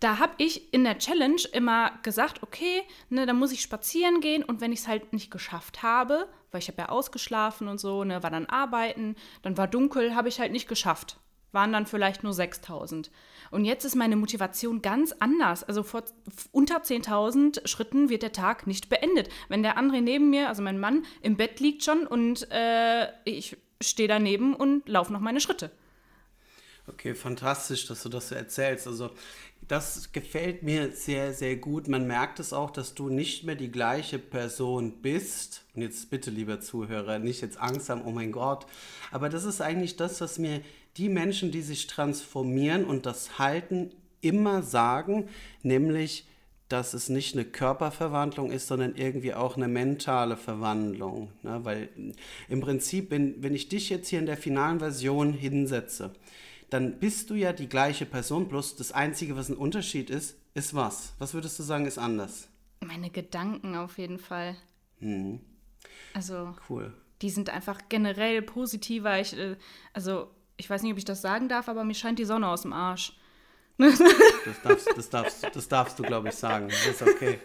Da 0.00 0.18
habe 0.18 0.32
ich 0.38 0.72
in 0.72 0.84
der 0.84 0.98
Challenge 0.98 1.42
immer 1.52 1.92
gesagt, 2.02 2.42
okay, 2.42 2.82
ne, 3.10 3.26
da 3.26 3.34
muss 3.34 3.52
ich 3.52 3.60
spazieren 3.60 4.22
gehen 4.22 4.42
und 4.42 4.62
wenn 4.62 4.72
ich 4.72 4.80
es 4.80 4.88
halt 4.88 5.12
nicht 5.12 5.30
geschafft 5.30 5.82
habe, 5.82 6.26
weil 6.50 6.60
ich 6.60 6.68
habe 6.68 6.80
ja 6.80 6.88
ausgeschlafen 6.88 7.68
und 7.68 7.78
so, 7.78 8.02
ne, 8.04 8.22
war 8.22 8.30
dann 8.30 8.46
arbeiten, 8.46 9.14
dann 9.42 9.58
war 9.58 9.68
dunkel, 9.68 10.14
habe 10.14 10.28
ich 10.28 10.40
halt 10.40 10.52
nicht 10.52 10.68
geschafft. 10.68 11.18
Waren 11.52 11.72
dann 11.72 11.84
vielleicht 11.84 12.22
nur 12.22 12.32
6000. 12.32 13.10
Und 13.50 13.64
jetzt 13.64 13.84
ist 13.84 13.96
meine 13.96 14.16
Motivation 14.16 14.80
ganz 14.82 15.12
anders. 15.18 15.64
Also 15.64 15.82
vor 15.82 16.04
unter 16.52 16.82
10.000 16.82 17.66
Schritten 17.66 18.08
wird 18.08 18.22
der 18.22 18.32
Tag 18.32 18.66
nicht 18.66 18.88
beendet. 18.88 19.28
Wenn 19.48 19.62
der 19.62 19.76
andere 19.76 20.00
neben 20.00 20.30
mir, 20.30 20.48
also 20.48 20.62
mein 20.62 20.78
Mann, 20.78 21.04
im 21.20 21.36
Bett 21.36 21.60
liegt 21.60 21.84
schon 21.84 22.06
und 22.06 22.50
äh, 22.50 23.08
ich 23.24 23.56
stehe 23.82 24.08
daneben 24.08 24.54
und 24.54 24.88
laufe 24.88 25.12
noch 25.12 25.20
meine 25.20 25.40
Schritte. 25.40 25.70
Okay, 26.86 27.14
fantastisch, 27.14 27.86
dass 27.86 28.02
du 28.02 28.08
das 28.08 28.28
so 28.28 28.34
erzählst. 28.34 28.86
Also 28.86 29.10
das 29.70 30.10
gefällt 30.10 30.64
mir 30.64 30.90
sehr, 30.90 31.32
sehr 31.32 31.54
gut. 31.54 31.86
Man 31.86 32.08
merkt 32.08 32.40
es 32.40 32.52
auch, 32.52 32.72
dass 32.72 32.94
du 32.94 33.08
nicht 33.08 33.44
mehr 33.44 33.54
die 33.54 33.70
gleiche 33.70 34.18
Person 34.18 35.00
bist. 35.00 35.62
Und 35.76 35.82
jetzt 35.82 36.10
bitte, 36.10 36.32
lieber 36.32 36.58
Zuhörer, 36.60 37.20
nicht 37.20 37.40
jetzt 37.40 37.60
Angst 37.60 37.88
haben, 37.88 38.02
oh 38.04 38.10
mein 38.10 38.32
Gott. 38.32 38.66
Aber 39.12 39.28
das 39.28 39.44
ist 39.44 39.60
eigentlich 39.60 39.94
das, 39.94 40.20
was 40.20 40.40
mir 40.40 40.60
die 40.96 41.08
Menschen, 41.08 41.52
die 41.52 41.62
sich 41.62 41.86
transformieren 41.86 42.84
und 42.84 43.06
das 43.06 43.38
halten, 43.38 43.92
immer 44.20 44.64
sagen, 44.64 45.28
nämlich, 45.62 46.26
dass 46.68 46.92
es 46.92 47.08
nicht 47.08 47.36
eine 47.36 47.44
Körperverwandlung 47.44 48.50
ist, 48.50 48.66
sondern 48.66 48.96
irgendwie 48.96 49.34
auch 49.34 49.56
eine 49.56 49.68
mentale 49.68 50.36
Verwandlung. 50.36 51.30
Ne? 51.42 51.60
Weil 51.62 51.90
im 52.48 52.60
Prinzip, 52.60 53.12
wenn, 53.12 53.40
wenn 53.40 53.54
ich 53.54 53.68
dich 53.68 53.88
jetzt 53.88 54.08
hier 54.08 54.18
in 54.18 54.26
der 54.26 54.36
finalen 54.36 54.80
Version 54.80 55.32
hinsetze, 55.32 56.12
dann 56.70 56.98
bist 56.98 57.30
du 57.30 57.34
ja 57.34 57.52
die 57.52 57.68
gleiche 57.68 58.06
Person, 58.06 58.48
bloß 58.48 58.76
das 58.76 58.92
Einzige, 58.92 59.36
was 59.36 59.48
ein 59.48 59.56
Unterschied 59.56 60.08
ist, 60.10 60.36
ist 60.54 60.74
was? 60.74 61.14
Was 61.18 61.34
würdest 61.34 61.58
du 61.58 61.62
sagen, 61.62 61.86
ist 61.86 61.98
anders? 61.98 62.48
Meine 62.80 63.10
Gedanken 63.10 63.76
auf 63.76 63.98
jeden 63.98 64.18
Fall. 64.18 64.56
Mhm. 65.00 65.40
Also, 66.14 66.54
cool. 66.68 66.92
die 67.22 67.30
sind 67.30 67.50
einfach 67.50 67.80
generell 67.88 68.42
positiver. 68.42 69.20
Ich, 69.20 69.36
äh, 69.36 69.56
also, 69.92 70.30
ich 70.56 70.68
weiß 70.68 70.82
nicht, 70.82 70.92
ob 70.92 70.98
ich 70.98 71.04
das 71.04 71.22
sagen 71.22 71.48
darf, 71.48 71.68
aber 71.68 71.84
mir 71.84 71.94
scheint 71.94 72.18
die 72.18 72.24
Sonne 72.24 72.48
aus 72.48 72.62
dem 72.62 72.72
Arsch. 72.72 73.12
Das 73.80 74.62
darfst, 74.62 74.88
das 74.96 75.10
darfst, 75.10 75.46
das 75.54 75.68
darfst 75.68 75.98
du, 75.98 76.02
glaube 76.02 76.28
ich, 76.28 76.34
sagen. 76.34 76.68
Das 76.68 76.86
ist 76.86 77.02
okay. 77.02 77.38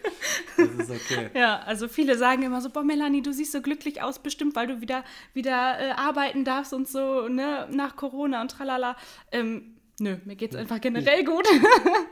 Das 0.56 0.88
ist 0.88 0.90
okay. 0.90 1.30
Ja, 1.34 1.60
also 1.60 1.88
viele 1.88 2.16
sagen 2.16 2.42
immer 2.42 2.60
so, 2.60 2.70
boah, 2.70 2.84
Melanie, 2.84 3.22
du 3.22 3.32
siehst 3.32 3.52
so 3.52 3.62
glücklich 3.62 4.02
aus, 4.02 4.18
bestimmt, 4.18 4.56
weil 4.56 4.66
du 4.66 4.80
wieder, 4.80 5.04
wieder 5.32 5.78
äh, 5.78 5.90
arbeiten 5.90 6.44
darfst 6.44 6.72
und 6.72 6.88
so, 6.88 7.28
ne, 7.28 7.68
nach 7.70 7.96
Corona 7.96 8.42
und 8.42 8.50
tralala. 8.50 8.96
Ähm, 9.32 9.76
nö, 9.98 10.16
mir 10.24 10.36
geht 10.36 10.54
es 10.54 10.60
einfach 10.60 10.80
generell 10.80 11.24
gut. 11.24 11.46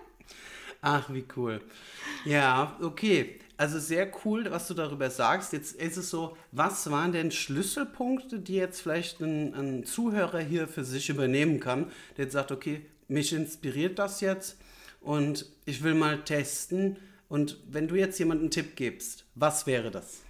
Ach, 0.81 1.13
wie 1.13 1.25
cool. 1.37 1.63
Ja, 2.25 2.77
okay. 2.83 3.39
also 3.57 3.79
sehr 3.79 4.11
cool, 4.25 4.47
was 4.51 4.69
du 4.69 4.75
darüber 4.75 5.11
sagst. 5.11 5.53
Jetzt 5.53 5.77
ist 5.77 5.97
es 5.97 6.11
so, 6.11 6.37
was 6.53 6.91
waren 6.91 7.13
denn 7.13 7.31
Schlüsselpunkte, 7.31 8.39
die 8.39 8.57
jetzt 8.57 8.83
vielleicht 8.83 9.21
ein, 9.21 9.55
ein 9.55 9.85
Zuhörer 9.85 10.41
hier 10.41 10.69
für 10.69 10.85
sich 10.85 11.09
übernehmen 11.09 11.61
kann, 11.61 11.91
der 12.17 12.25
jetzt 12.25 12.35
sagt, 12.35 12.53
okay, 12.53 12.85
mich 13.09 13.33
inspiriert 13.33 13.99
das 13.99 14.21
jetzt 14.21 14.59
und 15.01 15.47
ich 15.65 15.83
will 15.83 15.95
mal 15.95 16.23
testen. 16.25 16.97
Und 17.29 17.59
wenn 17.69 17.89
du 17.89 17.95
jetzt 17.97 18.19
jemandem 18.19 18.45
einen 18.45 18.51
Tipp 18.51 18.77
gibst, 18.77 19.25
was 19.35 19.67
wäre 19.67 19.91
das? 19.91 20.23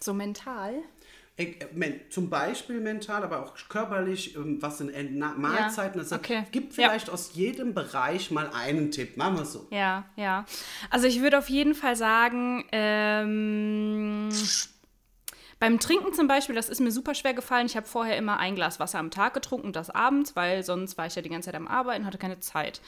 So 0.00 0.12
mental? 0.12 0.82
Äh, 1.38 1.54
zum 2.10 2.28
Beispiel 2.28 2.80
mental, 2.80 3.22
aber 3.22 3.42
auch 3.42 3.54
körperlich, 3.68 4.36
ähm, 4.36 4.60
was 4.60 4.78
sind 4.78 4.92
Mahlzeiten. 5.38 6.04
Ja, 6.06 6.16
okay. 6.16 6.44
gibt 6.52 6.74
vielleicht 6.74 7.06
ja. 7.08 7.14
aus 7.14 7.32
jedem 7.32 7.72
Bereich 7.72 8.30
mal 8.30 8.50
einen 8.52 8.90
Tipp. 8.90 9.16
Machen 9.16 9.36
wir 9.36 9.42
es 9.42 9.52
so. 9.52 9.66
Ja, 9.70 10.04
ja. 10.16 10.44
Also 10.90 11.06
ich 11.06 11.22
würde 11.22 11.38
auf 11.38 11.48
jeden 11.48 11.74
Fall 11.74 11.96
sagen, 11.96 12.64
ähm, 12.70 14.28
beim 15.62 15.78
Trinken 15.78 16.12
zum 16.12 16.26
Beispiel, 16.26 16.56
das 16.56 16.68
ist 16.68 16.80
mir 16.80 16.90
super 16.90 17.14
schwer 17.14 17.34
gefallen. 17.34 17.66
Ich 17.66 17.76
habe 17.76 17.86
vorher 17.86 18.16
immer 18.16 18.40
ein 18.40 18.56
Glas 18.56 18.80
Wasser 18.80 18.98
am 18.98 19.12
Tag 19.12 19.32
getrunken, 19.32 19.72
das 19.72 19.90
abends, 19.90 20.34
weil 20.34 20.64
sonst 20.64 20.98
war 20.98 21.06
ich 21.06 21.14
ja 21.14 21.22
die 21.22 21.28
ganze 21.28 21.46
Zeit 21.46 21.54
am 21.54 21.68
Arbeiten, 21.68 22.04
hatte 22.04 22.18
keine 22.18 22.40
Zeit. 22.40 22.80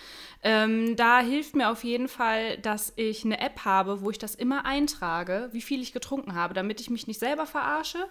Ähm, 0.42 0.96
da 0.96 1.20
hilft 1.20 1.54
mir 1.54 1.70
auf 1.70 1.84
jeden 1.84 2.08
Fall, 2.08 2.58
dass 2.58 2.92
ich 2.96 3.24
eine 3.24 3.38
App 3.38 3.64
habe, 3.64 4.00
wo 4.00 4.10
ich 4.10 4.18
das 4.18 4.34
immer 4.34 4.66
eintrage, 4.66 5.50
wie 5.52 5.62
viel 5.62 5.82
ich 5.82 5.92
getrunken 5.92 6.34
habe, 6.34 6.52
damit 6.52 6.80
ich 6.80 6.90
mich 6.90 7.06
nicht 7.06 7.20
selber 7.20 7.46
verarsche 7.46 8.08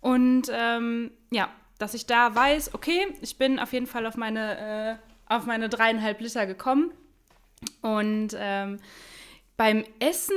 und 0.00 0.50
ähm, 0.52 1.12
ja, 1.30 1.48
dass 1.78 1.94
ich 1.94 2.04
da 2.04 2.34
weiß, 2.34 2.74
okay, 2.74 3.06
ich 3.20 3.38
bin 3.38 3.60
auf 3.60 3.72
jeden 3.72 3.86
Fall 3.86 4.04
auf 4.06 4.16
meine, 4.16 4.98
äh, 4.98 5.32
auf 5.32 5.46
meine 5.46 5.68
dreieinhalb 5.68 6.20
Liter 6.20 6.46
gekommen. 6.46 6.90
Und 7.82 8.36
ähm, 8.36 8.80
beim 9.56 9.84
Essen, 10.00 10.34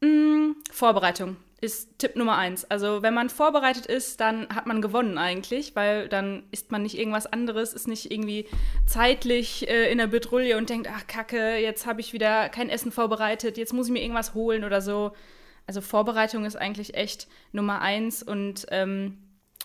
mh, 0.00 0.06
hm, 0.06 0.56
Vorbereitung 0.70 1.38
ist 1.60 1.98
Tipp 1.98 2.16
Nummer 2.16 2.36
eins. 2.36 2.64
Also 2.64 3.02
wenn 3.02 3.12
man 3.12 3.28
vorbereitet 3.28 3.86
ist, 3.86 4.20
dann 4.20 4.48
hat 4.48 4.66
man 4.66 4.80
gewonnen 4.80 5.18
eigentlich, 5.18 5.76
weil 5.76 6.08
dann 6.08 6.44
isst 6.50 6.72
man 6.72 6.82
nicht 6.82 6.98
irgendwas 6.98 7.26
anderes, 7.26 7.74
ist 7.74 7.86
nicht 7.86 8.10
irgendwie 8.10 8.46
zeitlich 8.86 9.68
äh, 9.68 9.90
in 9.92 9.98
der 9.98 10.06
Betrouille 10.06 10.56
und 10.56 10.70
denkt, 10.70 10.88
ach 10.90 11.06
Kacke, 11.06 11.56
jetzt 11.56 11.86
habe 11.86 12.00
ich 12.00 12.12
wieder 12.12 12.48
kein 12.48 12.70
Essen 12.70 12.92
vorbereitet, 12.92 13.58
jetzt 13.58 13.74
muss 13.74 13.86
ich 13.86 13.92
mir 13.92 14.02
irgendwas 14.02 14.34
holen 14.34 14.64
oder 14.64 14.80
so. 14.80 15.12
Also 15.66 15.82
Vorbereitung 15.82 16.46
ist 16.46 16.56
eigentlich 16.56 16.94
echt 16.94 17.28
Nummer 17.52 17.82
eins 17.82 18.22
und 18.22 18.66
ähm, 18.70 19.18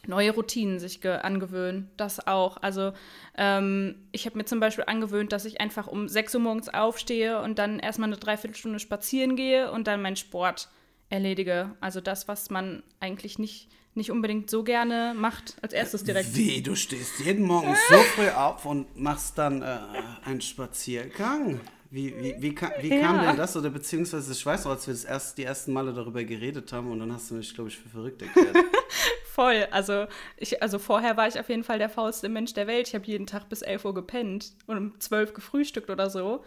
neue 0.06 0.32
Routinen 0.32 0.80
sich 0.80 1.08
angewöhnen. 1.08 1.90
Das 1.98 2.28
auch. 2.28 2.58
Also 2.58 2.92
ähm, 3.38 4.08
ich 4.12 4.26
habe 4.26 4.38
mir 4.38 4.46
zum 4.46 4.60
Beispiel 4.60 4.84
angewöhnt, 4.86 5.32
dass 5.32 5.46
ich 5.46 5.62
einfach 5.62 5.88
um 5.88 6.08
6 6.08 6.36
Uhr 6.36 6.42
morgens 6.42 6.70
aufstehe 6.70 7.42
und 7.42 7.58
dann 7.58 7.80
erstmal 7.80 8.10
eine 8.10 8.18
Dreiviertelstunde 8.18 8.80
spazieren 8.80 9.36
gehe 9.36 9.72
und 9.72 9.88
dann 9.88 10.02
meinen 10.02 10.18
Sport 10.18 10.70
erledige. 11.10 11.76
Also 11.80 12.02
das, 12.02 12.28
was 12.28 12.50
man 12.50 12.84
eigentlich 13.00 13.40
nicht, 13.40 13.70
nicht 13.94 14.12
unbedingt 14.12 14.50
so 14.50 14.64
gerne 14.64 15.14
macht, 15.16 15.56
als 15.62 15.74
erstes 15.74 16.04
direkt. 16.04 16.36
Wie, 16.36 16.62
du 16.62 16.76
stehst 16.76 17.20
jeden 17.20 17.46
Morgen 17.46 17.76
so 17.90 17.96
früh 18.16 18.30
auf 18.30 18.66
und 18.66 19.00
machst 19.00 19.38
dann 19.38 19.62
äh, 19.62 19.80
einen 20.26 20.42
Spaziergang? 20.42 21.62
Wie, 21.92 22.14
wie, 22.18 22.36
wie, 22.40 22.56
kam, 22.56 22.72
wie 22.82 22.90
ja. 22.90 23.02
kam 23.02 23.22
denn 23.22 23.38
das? 23.38 23.56
Oder 23.56 23.70
beziehungsweise, 23.70 24.32
ich 24.34 24.46
weiß 24.46 24.66
noch, 24.66 24.72
als 24.72 24.88
wir 24.88 24.94
das 24.94 25.06
erst, 25.06 25.38
die 25.38 25.44
ersten 25.44 25.72
Male 25.72 25.94
darüber 25.94 26.24
geredet 26.24 26.74
haben 26.74 26.92
und 26.92 27.00
dann 27.00 27.14
hast 27.14 27.32
du 27.32 27.36
mich, 27.36 27.54
glaube 27.54 27.70
ich, 27.70 27.78
für 27.78 27.88
verrückt 27.88 28.22
erklärt. 28.22 28.58
Voll. 29.26 29.68
Also, 29.72 30.08
ich, 30.38 30.62
also 30.62 30.80
vorher 30.80 31.16
war 31.18 31.28
ich 31.28 31.40
auf 31.40 31.48
jeden 31.50 31.64
Fall 31.64 31.78
der 31.78 31.90
faulste 31.90 32.28
Mensch 32.28 32.54
der 32.54 32.68
Welt. 32.68 32.88
Ich 32.88 32.96
habe 32.96 33.06
jeden 33.06 33.28
Tag 33.28 33.48
bis 33.50 33.62
11 33.62 33.86
Uhr 33.86 33.94
gepennt 33.94 34.54
und 34.66 34.78
um 34.78 35.00
12 35.00 35.34
gefrühstückt 35.34 35.90
oder 35.90 36.10
so. 36.10 36.44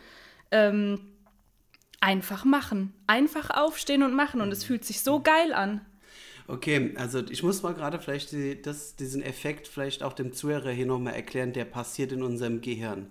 Ähm, 0.51 1.01
einfach 2.01 2.45
machen. 2.45 2.93
Einfach 3.07 3.51
aufstehen 3.51 4.03
und 4.03 4.15
machen. 4.15 4.41
Und 4.41 4.53
es 4.53 4.65
fühlt 4.65 4.85
sich 4.85 5.03
so 5.03 5.21
geil 5.21 5.53
an. 5.53 5.81
Okay, 6.47 6.95
also 6.97 7.23
ich 7.29 7.43
muss 7.43 7.63
mal 7.63 7.75
gerade 7.75 7.99
vielleicht 7.99 8.33
die, 8.33 8.61
das, 8.61 8.97
diesen 8.97 9.23
Effekt 9.23 9.69
vielleicht 9.69 10.03
auch 10.03 10.15
dem 10.15 10.33
Zuhörer 10.33 10.71
hier 10.71 10.87
nochmal 10.87 11.15
erklären, 11.15 11.53
der 11.53 11.67
passiert 11.67 12.13
in 12.13 12.23
unserem 12.23 12.63
Gehirn 12.63 13.11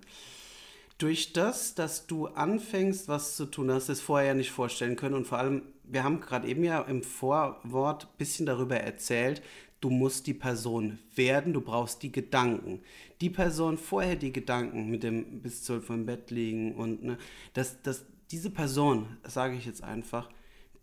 durch 0.98 1.32
das, 1.32 1.74
dass 1.74 2.06
du 2.06 2.26
anfängst, 2.26 3.08
was 3.08 3.36
zu 3.36 3.46
tun, 3.46 3.70
hast 3.70 3.88
du 3.88 3.92
es 3.92 4.00
vorher 4.00 4.28
ja 4.28 4.34
nicht 4.34 4.50
vorstellen 4.50 4.96
können. 4.96 5.14
Und 5.14 5.26
vor 5.26 5.38
allem, 5.38 5.62
wir 5.84 6.02
haben 6.02 6.20
gerade 6.20 6.48
eben 6.48 6.64
ja 6.64 6.82
im 6.82 7.02
Vorwort 7.02 8.04
ein 8.04 8.18
bisschen 8.18 8.46
darüber 8.46 8.76
erzählt, 8.76 9.40
du 9.80 9.90
musst 9.90 10.26
die 10.26 10.34
Person 10.34 10.98
werden, 11.14 11.52
du 11.52 11.60
brauchst 11.60 12.02
die 12.02 12.10
Gedanken. 12.10 12.82
Die 13.20 13.30
Person 13.30 13.78
vorher 13.78 14.16
die 14.16 14.32
Gedanken 14.32 14.90
mit 14.90 15.04
dem 15.04 15.40
bis 15.40 15.62
zwölf 15.62 15.88
im 15.88 16.04
Bett 16.04 16.32
liegen 16.32 16.74
und 16.74 17.04
ne, 17.04 17.16
das, 17.52 17.80
das, 17.82 18.04
diese 18.30 18.50
Person, 18.50 19.18
sage 19.24 19.56
ich 19.56 19.66
jetzt 19.66 19.82
einfach, 19.82 20.28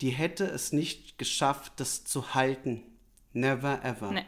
die 0.02 0.10
hätte 0.10 0.46
es 0.46 0.74
nicht 0.74 1.18
geschafft, 1.18 1.74
das 1.78 2.04
zu 2.04 2.34
halten. 2.34 2.84
Never 3.34 3.84
ever. 3.84 4.12
Nee. 4.12 4.26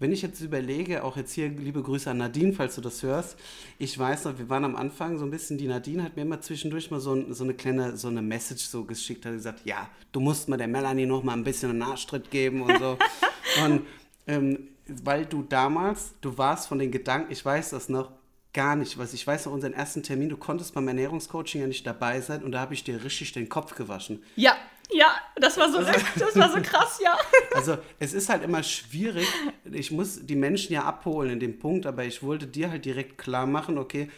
Wenn 0.00 0.12
ich 0.12 0.22
jetzt 0.22 0.40
überlege, 0.40 1.02
auch 1.02 1.16
jetzt 1.16 1.32
hier 1.32 1.48
liebe 1.48 1.82
Grüße 1.82 2.08
an 2.08 2.18
Nadine, 2.18 2.52
falls 2.52 2.76
du 2.76 2.80
das 2.80 3.02
hörst. 3.02 3.36
Ich 3.78 3.98
weiß 3.98 4.26
noch, 4.26 4.38
wir 4.38 4.48
waren 4.48 4.64
am 4.64 4.76
Anfang 4.76 5.18
so 5.18 5.24
ein 5.24 5.30
bisschen, 5.30 5.58
die 5.58 5.66
Nadine 5.66 6.04
hat 6.04 6.14
mir 6.14 6.22
immer 6.22 6.40
zwischendurch 6.40 6.92
mal 6.92 7.00
so, 7.00 7.32
so 7.32 7.42
eine 7.42 7.54
kleine, 7.54 7.96
so 7.96 8.06
eine 8.06 8.22
Message 8.22 8.64
so 8.66 8.84
geschickt, 8.84 9.26
hat 9.26 9.32
gesagt, 9.32 9.62
ja, 9.64 9.88
du 10.12 10.20
musst 10.20 10.48
mal 10.48 10.56
der 10.56 10.68
Melanie 10.68 11.06
noch 11.06 11.24
mal 11.24 11.32
ein 11.32 11.42
bisschen 11.42 11.70
einen 11.70 11.80
Nachstritt 11.80 12.30
geben 12.30 12.62
und 12.62 12.78
so. 12.78 12.96
und 13.64 13.82
ähm, 14.28 14.68
weil 14.86 15.26
du 15.26 15.42
damals, 15.42 16.14
du 16.20 16.38
warst 16.38 16.68
von 16.68 16.78
den 16.78 16.92
Gedanken, 16.92 17.32
ich 17.32 17.44
weiß 17.44 17.70
das 17.70 17.88
noch, 17.88 18.12
gar 18.58 18.74
nicht, 18.74 18.98
was 18.98 19.12
ich 19.12 19.24
weiß 19.24 19.46
noch 19.46 19.52
unseren 19.52 19.72
ersten 19.72 20.02
Termin, 20.02 20.30
du 20.30 20.36
konntest 20.36 20.74
beim 20.74 20.88
Ernährungscoaching 20.88 21.60
ja 21.60 21.68
nicht 21.68 21.86
dabei 21.86 22.20
sein 22.20 22.42
und 22.42 22.50
da 22.50 22.58
habe 22.58 22.74
ich 22.74 22.82
dir 22.82 23.04
richtig 23.04 23.30
den 23.30 23.48
Kopf 23.48 23.76
gewaschen. 23.76 24.20
Ja, 24.34 24.56
ja, 24.90 25.14
das 25.36 25.56
war 25.58 25.70
so, 25.70 25.78
also, 25.78 25.92
das 26.18 26.34
war 26.34 26.50
so 26.50 26.60
krass, 26.60 26.98
ja. 27.00 27.16
Also 27.54 27.78
es 28.00 28.12
ist 28.12 28.28
halt 28.28 28.42
immer 28.42 28.64
schwierig. 28.64 29.28
Ich 29.70 29.92
muss 29.92 30.26
die 30.26 30.34
Menschen 30.34 30.72
ja 30.72 30.82
abholen 30.82 31.30
in 31.30 31.38
dem 31.38 31.60
Punkt, 31.60 31.86
aber 31.86 32.04
ich 32.04 32.20
wollte 32.24 32.48
dir 32.48 32.68
halt 32.72 32.84
direkt 32.84 33.16
klar 33.16 33.46
machen, 33.46 33.78
okay, 33.78 34.10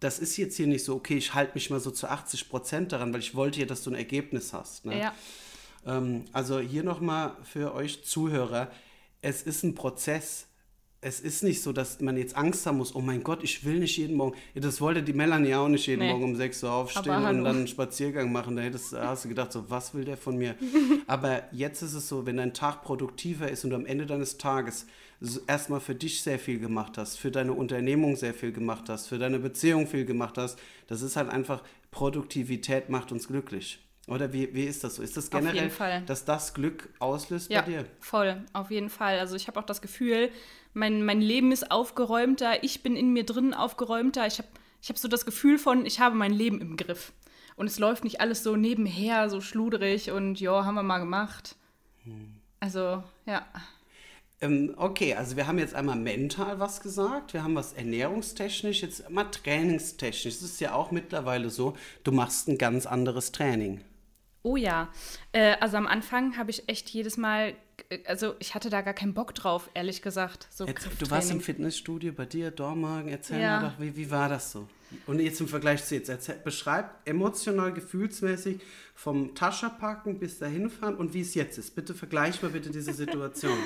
das 0.00 0.18
ist 0.18 0.38
jetzt 0.38 0.56
hier 0.56 0.66
nicht 0.66 0.82
so, 0.82 0.94
okay, 0.94 1.18
ich 1.18 1.34
halte 1.34 1.52
mich 1.52 1.68
mal 1.68 1.78
so 1.78 1.90
zu 1.90 2.08
80 2.08 2.48
Prozent 2.48 2.90
daran, 2.90 3.12
weil 3.12 3.20
ich 3.20 3.34
wollte 3.34 3.60
ja, 3.60 3.66
dass 3.66 3.82
du 3.82 3.90
ein 3.90 3.96
Ergebnis 3.96 4.54
hast. 4.54 4.86
Ne? 4.86 4.98
Ja. 4.98 5.14
Ähm, 5.84 6.24
also 6.32 6.58
hier 6.58 6.84
nochmal 6.84 7.36
für 7.42 7.74
euch 7.74 8.02
Zuhörer, 8.02 8.70
es 9.20 9.42
ist 9.42 9.62
ein 9.62 9.74
Prozess 9.74 10.46
es 11.04 11.20
ist 11.20 11.42
nicht 11.42 11.62
so, 11.62 11.74
dass 11.74 12.00
man 12.00 12.16
jetzt 12.16 12.34
Angst 12.34 12.64
haben 12.64 12.78
muss, 12.78 12.94
oh 12.94 13.02
mein 13.02 13.22
Gott, 13.22 13.44
ich 13.44 13.62
will 13.62 13.78
nicht 13.78 13.98
jeden 13.98 14.16
Morgen. 14.16 14.34
Das 14.54 14.80
wollte 14.80 15.02
die 15.02 15.12
Melanie 15.12 15.54
auch 15.54 15.68
nicht 15.68 15.86
jeden 15.86 16.00
nee. 16.00 16.10
Morgen 16.10 16.24
um 16.24 16.36
6 16.36 16.62
Uhr 16.64 16.72
aufstehen 16.72 17.12
und 17.12 17.44
dann 17.44 17.46
einen 17.46 17.68
Spaziergang 17.68 18.32
machen. 18.32 18.56
Da 18.56 18.62
hättest, 18.62 18.94
hast 18.94 19.26
du 19.26 19.28
gedacht, 19.28 19.52
so, 19.52 19.68
was 19.68 19.92
will 19.92 20.06
der 20.06 20.16
von 20.16 20.38
mir? 20.38 20.54
Aber 21.06 21.42
jetzt 21.52 21.82
ist 21.82 21.92
es 21.92 22.08
so, 22.08 22.24
wenn 22.24 22.38
dein 22.38 22.54
Tag 22.54 22.82
produktiver 22.82 23.50
ist 23.50 23.64
und 23.64 23.70
du 23.70 23.76
am 23.76 23.84
Ende 23.84 24.06
deines 24.06 24.38
Tages 24.38 24.86
erstmal 25.46 25.80
für 25.80 25.94
dich 25.94 26.22
sehr 26.22 26.38
viel 26.38 26.58
gemacht 26.58 26.96
hast, 26.96 27.18
für 27.18 27.30
deine 27.30 27.52
Unternehmung 27.52 28.16
sehr 28.16 28.32
viel 28.32 28.52
gemacht 28.52 28.88
hast, 28.88 29.06
für 29.06 29.18
deine 29.18 29.38
Beziehung 29.38 29.86
viel 29.86 30.06
gemacht 30.06 30.38
hast, 30.38 30.58
das 30.86 31.02
ist 31.02 31.16
halt 31.16 31.28
einfach, 31.28 31.62
Produktivität 31.90 32.88
macht 32.88 33.12
uns 33.12 33.28
glücklich. 33.28 33.78
Oder 34.06 34.32
wie, 34.32 34.54
wie 34.54 34.64
ist 34.64 34.84
das 34.84 34.96
so? 34.96 35.02
Ist 35.02 35.16
das 35.16 35.30
generell, 35.30 35.70
dass 36.06 36.24
das 36.24 36.52
Glück 36.52 36.90
auslöst 36.98 37.50
ja, 37.50 37.62
bei 37.62 37.70
dir? 37.70 37.84
Voll, 38.00 38.42
auf 38.52 38.70
jeden 38.70 38.90
Fall. 38.90 39.18
Also 39.18 39.34
ich 39.34 39.48
habe 39.48 39.58
auch 39.58 39.64
das 39.64 39.80
Gefühl, 39.80 40.30
mein, 40.74 41.04
mein 41.04 41.20
Leben 41.20 41.52
ist 41.52 41.70
aufgeräumter, 41.70 42.62
ich 42.62 42.82
bin 42.82 42.96
in 42.96 43.12
mir 43.12 43.24
drin 43.24 43.54
aufgeräumter. 43.54 44.26
Ich 44.26 44.38
habe 44.38 44.48
ich 44.82 44.90
hab 44.90 44.98
so 44.98 45.08
das 45.08 45.24
Gefühl 45.24 45.58
von, 45.58 45.86
ich 45.86 45.98
habe 45.98 46.14
mein 46.14 46.32
Leben 46.32 46.60
im 46.60 46.76
Griff. 46.76 47.12
Und 47.56 47.68
es 47.68 47.78
läuft 47.78 48.04
nicht 48.04 48.20
alles 48.20 48.42
so 48.42 48.54
nebenher, 48.54 49.30
so 49.30 49.40
schludrig 49.40 50.10
und 50.10 50.40
ja, 50.40 50.64
haben 50.64 50.74
wir 50.74 50.82
mal 50.82 50.98
gemacht. 50.98 51.56
Hm. 52.02 52.34
Also, 52.60 53.02
ja. 53.24 53.46
Ähm, 54.40 54.74
okay, 54.76 55.14
also 55.14 55.36
wir 55.36 55.46
haben 55.46 55.58
jetzt 55.58 55.74
einmal 55.74 55.96
mental 55.96 56.60
was 56.60 56.82
gesagt, 56.82 57.32
wir 57.32 57.44
haben 57.44 57.54
was 57.54 57.72
ernährungstechnisch, 57.72 58.82
jetzt 58.82 59.08
mal 59.08 59.24
trainingstechnisch. 59.24 60.34
Es 60.34 60.42
ist 60.42 60.60
ja 60.60 60.74
auch 60.74 60.90
mittlerweile 60.90 61.48
so, 61.48 61.74
du 62.02 62.12
machst 62.12 62.48
ein 62.48 62.58
ganz 62.58 62.84
anderes 62.84 63.32
Training. 63.32 63.80
Oh 64.42 64.56
ja, 64.56 64.88
äh, 65.32 65.56
also 65.60 65.78
am 65.78 65.86
Anfang 65.86 66.36
habe 66.36 66.50
ich 66.50 66.68
echt 66.68 66.90
jedes 66.90 67.16
Mal, 67.16 67.54
also 68.06 68.34
ich 68.38 68.54
hatte 68.54 68.70
da 68.70 68.82
gar 68.82 68.94
keinen 68.94 69.14
Bock 69.14 69.34
drauf, 69.34 69.70
ehrlich 69.74 70.02
gesagt. 70.02 70.48
So 70.50 70.66
Jetzt, 70.66 70.88
du 70.98 71.10
warst 71.10 71.30
im 71.30 71.40
Fitnessstudio 71.40 72.12
bei 72.12 72.26
dir, 72.26 72.50
Dormagen, 72.50 73.08
erzähl 73.08 73.40
ja. 73.40 73.60
mal 73.60 73.70
doch, 73.70 73.80
wie, 73.80 73.96
wie 73.96 74.10
war 74.10 74.28
das 74.28 74.52
so? 74.52 74.68
Und 75.06 75.20
jetzt 75.20 75.40
im 75.40 75.48
Vergleich 75.48 75.84
zu 75.84 75.94
jetzt, 75.94 76.08
erzähl, 76.08 76.36
beschreib 76.36 76.90
emotional, 77.04 77.72
gefühlsmäßig 77.72 78.60
vom 78.94 79.34
Taschenpacken 79.34 80.18
bis 80.18 80.38
dahin 80.38 80.70
fahren 80.70 80.96
und 80.96 81.14
wie 81.14 81.20
es 81.20 81.34
jetzt 81.34 81.58
ist. 81.58 81.74
Bitte 81.74 81.94
vergleich 81.94 82.42
mal 82.42 82.50
bitte 82.50 82.70
diese 82.70 82.92
Situation. 82.92 83.58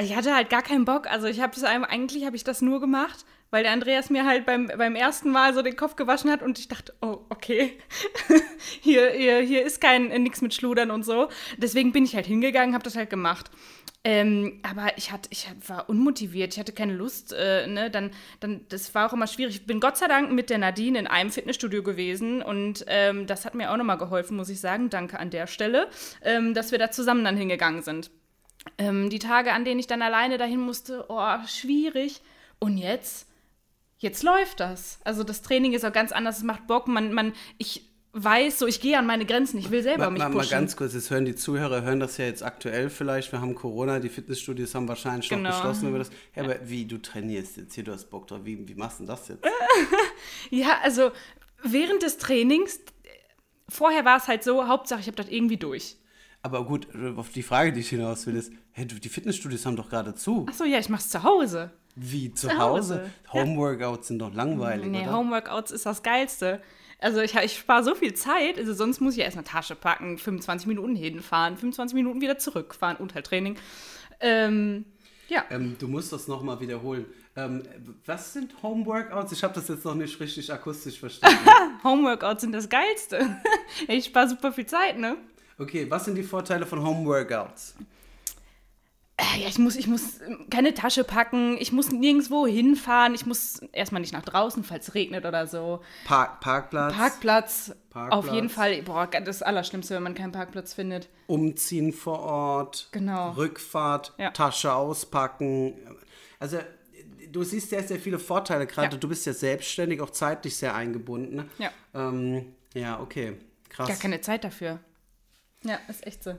Ich 0.00 0.14
hatte 0.14 0.32
halt 0.32 0.50
gar 0.50 0.62
keinen 0.62 0.84
Bock. 0.84 1.08
Also 1.08 1.26
ich 1.26 1.40
habe 1.40 1.52
das 1.52 1.64
eigentlich 1.64 2.24
habe 2.24 2.36
ich 2.36 2.44
das 2.44 2.62
nur 2.62 2.80
gemacht, 2.80 3.24
weil 3.50 3.62
der 3.62 3.72
Andreas 3.72 4.10
mir 4.10 4.24
halt 4.24 4.46
beim, 4.46 4.70
beim 4.76 4.94
ersten 4.94 5.30
Mal 5.30 5.54
so 5.54 5.62
den 5.62 5.76
Kopf 5.76 5.96
gewaschen 5.96 6.30
hat 6.30 6.42
und 6.42 6.58
ich 6.58 6.68
dachte, 6.68 6.94
oh, 7.00 7.18
okay, 7.28 7.78
hier, 8.80 9.10
hier, 9.10 9.40
hier 9.40 9.64
ist 9.64 9.80
kein 9.80 10.08
nichts 10.22 10.40
mit 10.40 10.54
Schludern 10.54 10.90
und 10.90 11.04
so. 11.04 11.28
Deswegen 11.56 11.92
bin 11.92 12.04
ich 12.04 12.14
halt 12.14 12.26
hingegangen, 12.26 12.74
habe 12.74 12.84
das 12.84 12.96
halt 12.96 13.10
gemacht. 13.10 13.50
Ähm, 14.02 14.60
aber 14.62 14.96
ich, 14.96 15.12
hatte, 15.12 15.28
ich 15.30 15.46
war 15.66 15.90
unmotiviert, 15.90 16.54
ich 16.54 16.58
hatte 16.58 16.72
keine 16.72 16.94
Lust. 16.94 17.34
Äh, 17.34 17.66
ne? 17.66 17.90
dann, 17.90 18.12
dann, 18.40 18.64
das 18.68 18.94
war 18.94 19.08
auch 19.08 19.12
immer 19.12 19.26
schwierig. 19.26 19.56
Ich 19.56 19.66
bin 19.66 19.80
Gott 19.80 19.98
sei 19.98 20.06
Dank 20.06 20.32
mit 20.32 20.48
der 20.48 20.58
Nadine 20.58 20.98
in 20.98 21.06
einem 21.06 21.30
Fitnessstudio 21.30 21.82
gewesen 21.82 22.40
und 22.40 22.84
ähm, 22.86 23.26
das 23.26 23.44
hat 23.44 23.54
mir 23.54 23.70
auch 23.70 23.76
nochmal 23.76 23.98
geholfen, 23.98 24.36
muss 24.36 24.48
ich 24.48 24.60
sagen. 24.60 24.88
Danke 24.88 25.18
an 25.18 25.28
der 25.30 25.46
Stelle, 25.46 25.88
ähm, 26.22 26.54
dass 26.54 26.72
wir 26.72 26.78
da 26.78 26.90
zusammen 26.90 27.24
dann 27.24 27.36
hingegangen 27.36 27.82
sind. 27.82 28.10
Ähm, 28.78 29.10
die 29.10 29.18
Tage, 29.18 29.52
an 29.52 29.64
denen 29.64 29.80
ich 29.80 29.86
dann 29.86 30.02
alleine 30.02 30.38
dahin 30.38 30.60
musste, 30.60 31.04
oh, 31.08 31.36
schwierig. 31.46 32.22
Und 32.58 32.78
jetzt? 32.78 33.29
Jetzt 34.00 34.22
läuft 34.22 34.60
das. 34.60 34.98
Also 35.04 35.24
das 35.24 35.42
Training 35.42 35.72
ist 35.74 35.84
auch 35.84 35.92
ganz 35.92 36.10
anders, 36.10 36.38
es 36.38 36.42
macht 36.42 36.66
Bock. 36.66 36.88
Man, 36.88 37.12
man, 37.12 37.32
ich 37.58 37.86
weiß, 38.12 38.58
so 38.58 38.66
ich 38.66 38.80
gehe 38.80 38.98
an 38.98 39.06
meine 39.06 39.24
Grenzen, 39.26 39.58
ich 39.58 39.70
will 39.70 39.82
selber 39.82 40.06
mal, 40.06 40.10
mich 40.10 40.22
pushen. 40.22 40.36
mal 40.36 40.46
ganz 40.48 40.74
kurz, 40.76 40.94
jetzt 40.94 41.10
hören 41.10 41.26
die 41.26 41.36
Zuhörer, 41.36 41.82
hören 41.82 42.00
das 42.00 42.16
ja 42.16 42.24
jetzt 42.24 42.42
aktuell 42.42 42.90
vielleicht, 42.90 43.30
wir 43.30 43.40
haben 43.40 43.54
Corona, 43.54 44.00
die 44.00 44.08
Fitnessstudios 44.08 44.74
haben 44.74 44.88
wahrscheinlich 44.88 45.26
schon 45.26 45.38
Genau. 45.44 45.50
beschlossen 45.50 45.90
über 45.90 45.98
das. 45.98 46.10
Ja, 46.34 46.42
aber 46.42 46.56
wie, 46.68 46.86
du 46.86 46.98
trainierst 47.00 47.58
jetzt 47.58 47.74
hier, 47.74 47.84
du 47.84 47.92
hast 47.92 48.06
Bock 48.10 48.26
drauf, 48.26 48.40
wie, 48.42 48.66
wie 48.66 48.74
machst 48.74 48.98
du 49.00 49.04
das 49.04 49.28
jetzt? 49.28 49.44
Ja, 50.50 50.78
also 50.82 51.12
während 51.62 52.02
des 52.02 52.16
Trainings, 52.18 52.80
vorher 53.68 54.04
war 54.04 54.16
es 54.16 54.26
halt 54.28 54.42
so, 54.42 54.66
Hauptsache 54.66 55.00
ich 55.00 55.06
habe 55.06 55.16
das 55.16 55.28
irgendwie 55.28 55.56
durch. 55.58 55.96
Aber 56.42 56.64
gut, 56.64 56.88
auf 57.16 57.28
die 57.30 57.42
Frage, 57.42 57.72
die 57.72 57.80
ich 57.80 57.90
hinaus 57.90 58.26
will, 58.26 58.34
ist, 58.34 58.50
hey, 58.72 58.86
du, 58.86 58.94
die 58.96 59.10
Fitnessstudios 59.10 59.66
haben 59.66 59.76
doch 59.76 59.90
gerade 59.90 60.14
zu. 60.14 60.46
Achso, 60.48 60.64
ja, 60.64 60.78
ich 60.78 60.88
mach's 60.88 61.10
zu 61.10 61.22
Hause. 61.22 61.70
Wie, 61.96 62.32
zu, 62.32 62.48
Zu 62.48 62.58
Hause? 62.58 63.00
Hause, 63.00 63.10
Homeworkouts 63.32 64.08
sind 64.08 64.20
doch 64.20 64.32
langweilig, 64.32 64.86
Nee, 64.86 65.02
oder? 65.02 65.12
Homeworkouts 65.12 65.70
ist 65.70 65.86
das 65.86 66.02
Geilste. 66.02 66.60
Also 66.98 67.20
ich, 67.20 67.34
ich 67.34 67.56
spare 67.58 67.82
so 67.82 67.94
viel 67.94 68.14
Zeit, 68.14 68.58
also 68.58 68.74
sonst 68.74 69.00
muss 69.00 69.14
ich 69.16 69.20
erst 69.24 69.36
eine 69.36 69.44
Tasche 69.46 69.74
packen, 69.74 70.18
25 70.18 70.66
Minuten 70.66 70.94
hinfahren, 70.94 71.56
25 71.56 71.94
Minuten 71.94 72.20
wieder 72.20 72.38
zurückfahren 72.38 72.96
und 72.98 73.14
halt 73.14 73.26
Training. 73.26 73.56
Ähm, 74.20 74.84
ja, 75.28 75.44
Ähm, 75.50 75.76
du 75.78 75.88
musst 75.88 76.12
das 76.12 76.28
nochmal 76.28 76.60
wiederholen. 76.60 77.06
Ähm, 77.36 77.62
was 78.04 78.32
sind 78.32 78.52
Homeworkouts? 78.62 79.32
Ich 79.32 79.42
habe 79.44 79.54
das 79.54 79.68
jetzt 79.68 79.84
noch 79.84 79.94
nicht 79.94 80.18
richtig 80.20 80.52
akustisch 80.52 80.98
verstanden. 80.98 81.38
Homeworkouts 81.84 82.42
sind 82.42 82.52
das 82.52 82.68
Geilste. 82.68 83.36
ich 83.88 84.06
spare 84.06 84.28
super 84.28 84.52
viel 84.52 84.66
Zeit, 84.66 84.98
ne? 84.98 85.16
Okay, 85.58 85.86
was 85.88 86.04
sind 86.04 86.16
die 86.16 86.22
Vorteile 86.22 86.66
von 86.66 86.82
Homeworkouts? 86.82 87.76
Ja, 89.38 89.48
ich 89.48 89.58
muss, 89.58 89.76
ich 89.76 89.86
muss 89.86 90.20
keine 90.50 90.74
Tasche 90.74 91.04
packen, 91.04 91.56
ich 91.58 91.72
muss 91.72 91.90
nirgendwo 91.92 92.46
hinfahren, 92.46 93.14
ich 93.14 93.26
muss 93.26 93.60
erstmal 93.72 94.00
nicht 94.00 94.12
nach 94.12 94.24
draußen, 94.24 94.64
falls 94.64 94.88
es 94.88 94.94
regnet 94.94 95.24
oder 95.26 95.46
so. 95.46 95.80
Park, 96.04 96.40
Parkplatz, 96.40 96.94
Parkplatz, 96.94 97.72
Parkplatz. 97.90 98.12
auf 98.18 98.32
jeden 98.32 98.48
Fall, 98.48 98.82
boah, 98.82 99.06
das 99.06 99.42
Allerschlimmste, 99.42 99.94
wenn 99.94 100.02
man 100.02 100.14
keinen 100.14 100.32
Parkplatz 100.32 100.74
findet. 100.74 101.08
Umziehen 101.26 101.92
vor 101.92 102.20
Ort, 102.20 102.88
Genau. 102.92 103.30
Rückfahrt, 103.32 104.14
Ja. 104.18 104.30
Tasche 104.30 104.72
auspacken. 104.74 105.74
Also 106.38 106.58
du 107.30 107.42
siehst 107.44 107.70
sehr, 107.70 107.82
sehr 107.82 107.98
viele 108.00 108.18
Vorteile. 108.18 108.66
Gerade 108.66 108.94
Ja. 108.94 108.98
du 108.98 109.08
bist 109.08 109.26
ja 109.26 109.32
selbstständig, 109.32 110.00
auch 110.00 110.10
zeitlich 110.10 110.56
sehr 110.56 110.74
eingebunden. 110.74 111.48
Ja. 111.58 111.70
Ähm, 111.94 112.54
ja, 112.74 112.98
okay. 113.00 113.34
Krass. 113.68 113.86
Gar 113.88 113.96
keine 113.98 114.20
Zeit 114.20 114.42
dafür. 114.44 114.80
Ja, 115.62 115.78
ist 115.88 116.06
echt 116.06 116.24
so. 116.24 116.36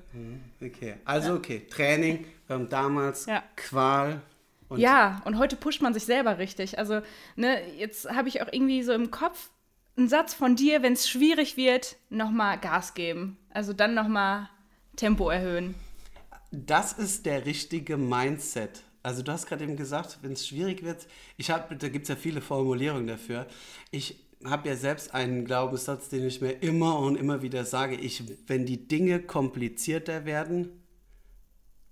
Okay, 0.62 0.96
also 1.06 1.36
okay, 1.36 1.68
Training, 1.70 2.26
ähm, 2.50 2.68
damals 2.70 3.28
Ja. 3.28 3.44
Qual. 3.56 4.22
Und 4.70 4.80
ja, 4.80 5.22
und 5.26 5.38
heute 5.38 5.56
pusht 5.56 5.82
man 5.82 5.94
sich 5.94 6.06
selber 6.06 6.38
richtig. 6.38 6.80
Also, 6.80 7.02
ne, 7.36 7.60
jetzt 7.78 8.10
habe 8.10 8.30
ich 8.30 8.42
auch 8.42 8.48
irgendwie 8.52 8.84
so 8.84 8.94
im 8.94 9.12
Kopf 9.12 9.50
einen 9.98 10.08
Satz 10.08 10.34
von 10.34 10.56
dir, 10.56 10.82
wenn 10.82 10.94
es 10.94 11.10
schwierig 11.10 11.58
wird, 11.58 11.98
nochmal 12.10 12.58
Gas 12.58 12.94
geben. 12.94 13.38
Also 13.50 13.74
dann 13.74 13.94
nochmal 13.94 14.50
Tempo 14.96 15.30
erhöhen. 15.30 15.76
Das 16.52 16.94
ist 16.94 17.26
der 17.26 17.46
richtige 17.46 17.98
Mindset. 17.98 18.84
Also 19.04 19.24
du 19.24 19.32
hast 19.32 19.48
gerade 19.48 19.64
eben 19.64 19.78
gesagt, 19.78 20.20
wenn 20.22 20.34
es 20.34 20.48
schwierig 20.48 20.84
wird, 20.84 21.08
ich 21.38 21.50
habe, 21.50 21.76
da 21.76 21.90
gibt 21.90 22.04
es 22.04 22.10
ja 22.10 22.16
viele 22.16 22.42
Formulierungen 22.42 23.08
dafür. 23.08 23.48
Ich 23.90 24.20
habe 24.46 24.70
ja 24.70 24.76
selbst 24.76 25.14
einen 25.14 25.46
Glaubenssatz, 25.46 26.10
den 26.10 26.26
ich 26.26 26.42
mir 26.42 26.52
immer 26.52 27.00
und 27.00 27.16
immer 27.16 27.42
wieder 27.42 27.66
sage. 27.66 27.96
Ich, 27.96 28.24
wenn 28.48 28.66
die 28.66 28.88
Dinge 28.88 29.22
komplizierter 29.22 30.26
werden, 30.26 30.70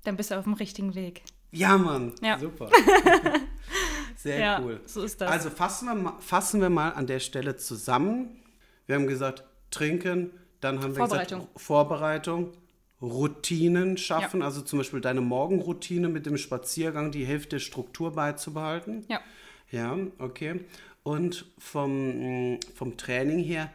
Dann 0.04 0.16
bist 0.18 0.32
du 0.32 0.36
auf 0.38 0.44
dem 0.46 0.54
richtigen 0.54 0.96
Weg. 0.96 1.24
ja 1.52 1.78
Mann, 1.78 2.14
Ja. 2.22 2.40
super. 2.40 2.70
Sehr 4.16 4.40
Ja, 4.40 4.62
cool. 4.62 4.82
so 4.86 5.04
ist 5.04 5.22
das. 5.22 5.32
Also 5.32 5.50
fassen 5.50 5.88
wir, 5.88 5.96
mal, 5.96 6.14
fassen 6.20 6.60
wir 6.62 6.70
mal 6.70 6.90
an 6.92 7.08
der 7.08 7.20
Stelle 7.20 7.56
zusammen. 7.56 8.42
Wir 8.86 8.96
haben 8.96 9.08
gesagt, 9.08 9.44
trinken, 9.72 10.32
dann 10.60 10.82
haben 10.82 10.94
wir 10.96 11.06
Vorbereitung. 11.06 11.40
gesagt, 11.42 11.60
Vorbereitung, 11.62 12.52
Routinen 13.02 13.96
schaffen, 13.98 14.42
also 14.42 14.62
zum 14.62 14.80
Beispiel 14.80 15.00
deine 15.00 15.22
Morgenroutine 15.22 16.10
mit 16.10 16.26
dem 16.26 16.38
Spaziergang, 16.38 17.12
die 17.12 17.24
hilft 17.24 17.54
dir 17.54 17.60
Struktur 17.60 18.12
beizubehalten. 18.14 19.06
Ja. 19.08 19.22
Ja, 19.72 19.96
okay. 20.18 20.66
Und 21.04 21.46
vom, 21.58 22.54
mh, 22.54 22.60
vom 22.76 22.98
Training 22.98 23.40
her, 23.40 23.72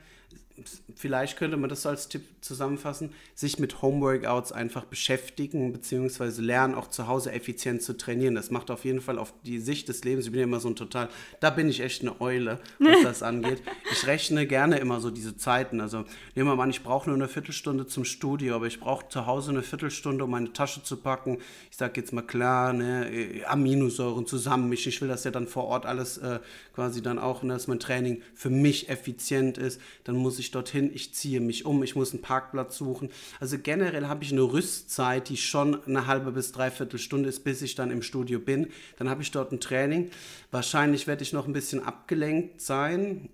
vielleicht 0.94 1.36
könnte 1.36 1.56
man 1.56 1.68
das 1.68 1.82
so 1.82 1.88
als 1.88 2.08
Tipp 2.08 2.22
zusammenfassen, 2.40 3.12
sich 3.34 3.58
mit 3.58 3.82
Homeworkouts 3.82 4.52
einfach 4.52 4.84
beschäftigen, 4.84 5.72
beziehungsweise 5.72 6.42
lernen, 6.42 6.74
auch 6.74 6.88
zu 6.88 7.08
Hause 7.08 7.32
effizient 7.32 7.82
zu 7.82 7.96
trainieren. 7.96 8.34
Das 8.34 8.50
macht 8.50 8.70
auf 8.70 8.84
jeden 8.84 9.00
Fall 9.00 9.18
auf 9.18 9.34
die 9.44 9.58
Sicht 9.58 9.88
des 9.88 10.04
Lebens, 10.04 10.26
ich 10.26 10.32
bin 10.32 10.40
ja 10.40 10.44
immer 10.44 10.60
so 10.60 10.68
ein 10.68 10.76
total, 10.76 11.08
da 11.40 11.50
bin 11.50 11.68
ich 11.68 11.80
echt 11.80 12.02
eine 12.02 12.20
Eule, 12.20 12.60
was 12.78 13.02
das 13.02 13.22
angeht. 13.24 13.62
Ich 13.90 14.06
rechne 14.06 14.46
gerne 14.46 14.78
immer 14.78 15.00
so 15.00 15.10
diese 15.10 15.36
Zeiten. 15.36 15.80
Also 15.80 16.04
nehmen 16.34 16.48
wir 16.48 16.56
mal 16.56 16.64
an, 16.64 16.70
ich 16.70 16.82
brauche 16.82 17.08
nur 17.08 17.16
eine 17.16 17.28
Viertelstunde 17.28 17.86
zum 17.86 18.04
Studio, 18.04 18.54
aber 18.54 18.66
ich 18.66 18.80
brauche 18.80 19.08
zu 19.08 19.26
Hause 19.26 19.50
eine 19.50 19.62
Viertelstunde, 19.62 20.24
um 20.24 20.30
meine 20.30 20.52
Tasche 20.52 20.82
zu 20.82 20.96
packen. 20.96 21.38
Ich 21.70 21.76
sage 21.76 22.00
jetzt 22.00 22.12
mal 22.12 22.22
klar, 22.22 22.72
ne, 22.72 23.10
äh, 23.10 23.44
Aminosäuren 23.44 24.26
zusammenmischen. 24.26 24.90
Ich 24.90 25.00
will, 25.00 25.08
dass 25.08 25.24
ja 25.24 25.30
dann 25.30 25.48
vor 25.48 25.64
Ort 25.64 25.86
alles 25.86 26.18
äh, 26.18 26.38
quasi 26.74 27.02
dann 27.02 27.18
auch, 27.18 27.42
ne, 27.42 27.54
dass 27.54 27.66
mein 27.66 27.80
Training 27.80 28.22
für 28.34 28.50
mich 28.50 28.88
effizient 28.88 29.58
ist. 29.58 29.80
Dann 30.04 30.16
muss 30.16 30.38
ich 30.38 30.43
dorthin, 30.50 30.90
ich 30.94 31.14
ziehe 31.14 31.40
mich 31.40 31.64
um, 31.64 31.82
ich 31.82 31.96
muss 31.96 32.12
einen 32.12 32.22
Parkplatz 32.22 32.76
suchen. 32.76 33.10
Also 33.40 33.58
generell 33.58 34.08
habe 34.08 34.24
ich 34.24 34.32
eine 34.32 34.42
Rüstzeit, 34.42 35.28
die 35.28 35.36
schon 35.36 35.82
eine 35.86 36.06
halbe 36.06 36.32
bis 36.32 36.52
dreiviertel 36.52 36.98
Stunde 36.98 37.28
ist, 37.28 37.44
bis 37.44 37.62
ich 37.62 37.74
dann 37.74 37.90
im 37.90 38.02
Studio 38.02 38.38
bin. 38.38 38.68
Dann 38.98 39.08
habe 39.08 39.22
ich 39.22 39.30
dort 39.30 39.52
ein 39.52 39.60
Training. 39.60 40.10
Wahrscheinlich 40.50 41.06
werde 41.06 41.22
ich 41.22 41.32
noch 41.32 41.46
ein 41.46 41.52
bisschen 41.52 41.82
abgelenkt 41.82 42.60
sein. 42.60 43.28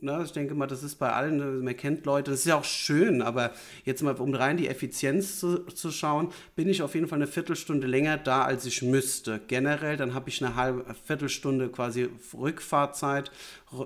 Ne, 0.00 0.22
ich 0.24 0.32
denke 0.32 0.56
mal, 0.56 0.66
das 0.66 0.82
ist 0.82 0.96
bei 0.96 1.12
allen, 1.12 1.36
ne, 1.36 1.44
man 1.44 1.76
kennt 1.76 2.04
Leute, 2.04 2.32
das 2.32 2.40
ist 2.40 2.46
ja 2.46 2.56
auch 2.56 2.64
schön, 2.64 3.22
aber 3.22 3.52
jetzt 3.84 4.02
mal, 4.02 4.12
um 4.14 4.34
rein 4.34 4.56
die 4.56 4.66
Effizienz 4.66 5.38
zu, 5.38 5.66
zu 5.66 5.92
schauen, 5.92 6.32
bin 6.56 6.68
ich 6.68 6.82
auf 6.82 6.96
jeden 6.96 7.06
Fall 7.06 7.18
eine 7.18 7.28
Viertelstunde 7.28 7.86
länger 7.86 8.16
da, 8.16 8.42
als 8.42 8.66
ich 8.66 8.82
müsste. 8.82 9.40
Generell, 9.46 9.96
dann 9.96 10.14
habe 10.14 10.30
ich 10.30 10.44
eine 10.44 10.56
halbe 10.56 10.84
Viertelstunde 11.04 11.68
quasi 11.68 12.08
Rückfahrzeit, 12.36 13.30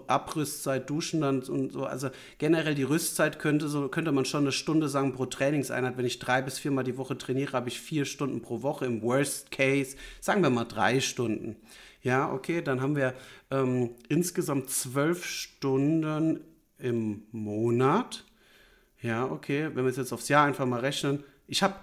Abrüstzeit, 0.06 0.88
Duschen 0.88 1.20
dann 1.20 1.42
und 1.42 1.72
so. 1.72 1.84
Also 1.84 2.08
generell 2.38 2.74
die 2.74 2.84
Rüstzeit 2.84 3.38
könnte, 3.38 3.68
so, 3.68 3.88
könnte 3.88 4.12
man 4.12 4.24
schon 4.24 4.44
eine 4.44 4.52
Stunde 4.52 4.88
sagen 4.88 5.12
pro 5.12 5.26
Trainingseinheit. 5.26 5.98
Wenn 5.98 6.06
ich 6.06 6.18
drei 6.18 6.40
bis 6.40 6.58
viermal 6.58 6.84
die 6.84 6.96
Woche 6.96 7.18
trainiere, 7.18 7.52
habe 7.52 7.68
ich 7.68 7.78
vier 7.78 8.06
Stunden 8.06 8.40
pro 8.40 8.62
Woche. 8.62 8.86
Im 8.86 9.02
Worst 9.02 9.50
Case, 9.50 9.96
sagen 10.20 10.42
wir 10.42 10.48
mal 10.48 10.64
drei 10.64 11.00
Stunden. 11.00 11.56
Ja, 12.02 12.32
okay, 12.32 12.62
dann 12.62 12.80
haben 12.80 12.96
wir 12.96 13.14
ähm, 13.50 13.94
insgesamt 14.08 14.70
zwölf 14.70 15.24
Stunden 15.24 16.40
im 16.78 17.22
Monat. 17.30 18.24
Ja, 19.00 19.24
okay, 19.26 19.70
wenn 19.74 19.84
wir 19.84 19.90
es 19.90 19.96
jetzt 19.96 20.12
aufs 20.12 20.28
Jahr 20.28 20.46
einfach 20.46 20.66
mal 20.66 20.80
rechnen. 20.80 21.22
Ich 21.46 21.62
habe 21.62 21.74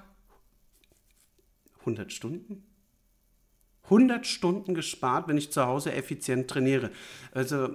100 1.80 2.12
Stunden? 2.12 2.64
100 3.90 4.26
Stunden 4.28 4.74
gespart, 4.74 5.28
wenn 5.28 5.38
ich 5.38 5.52
zu 5.52 5.66
Hause 5.66 5.92
effizient 5.94 6.48
trainiere. 6.48 6.92
Also 7.32 7.70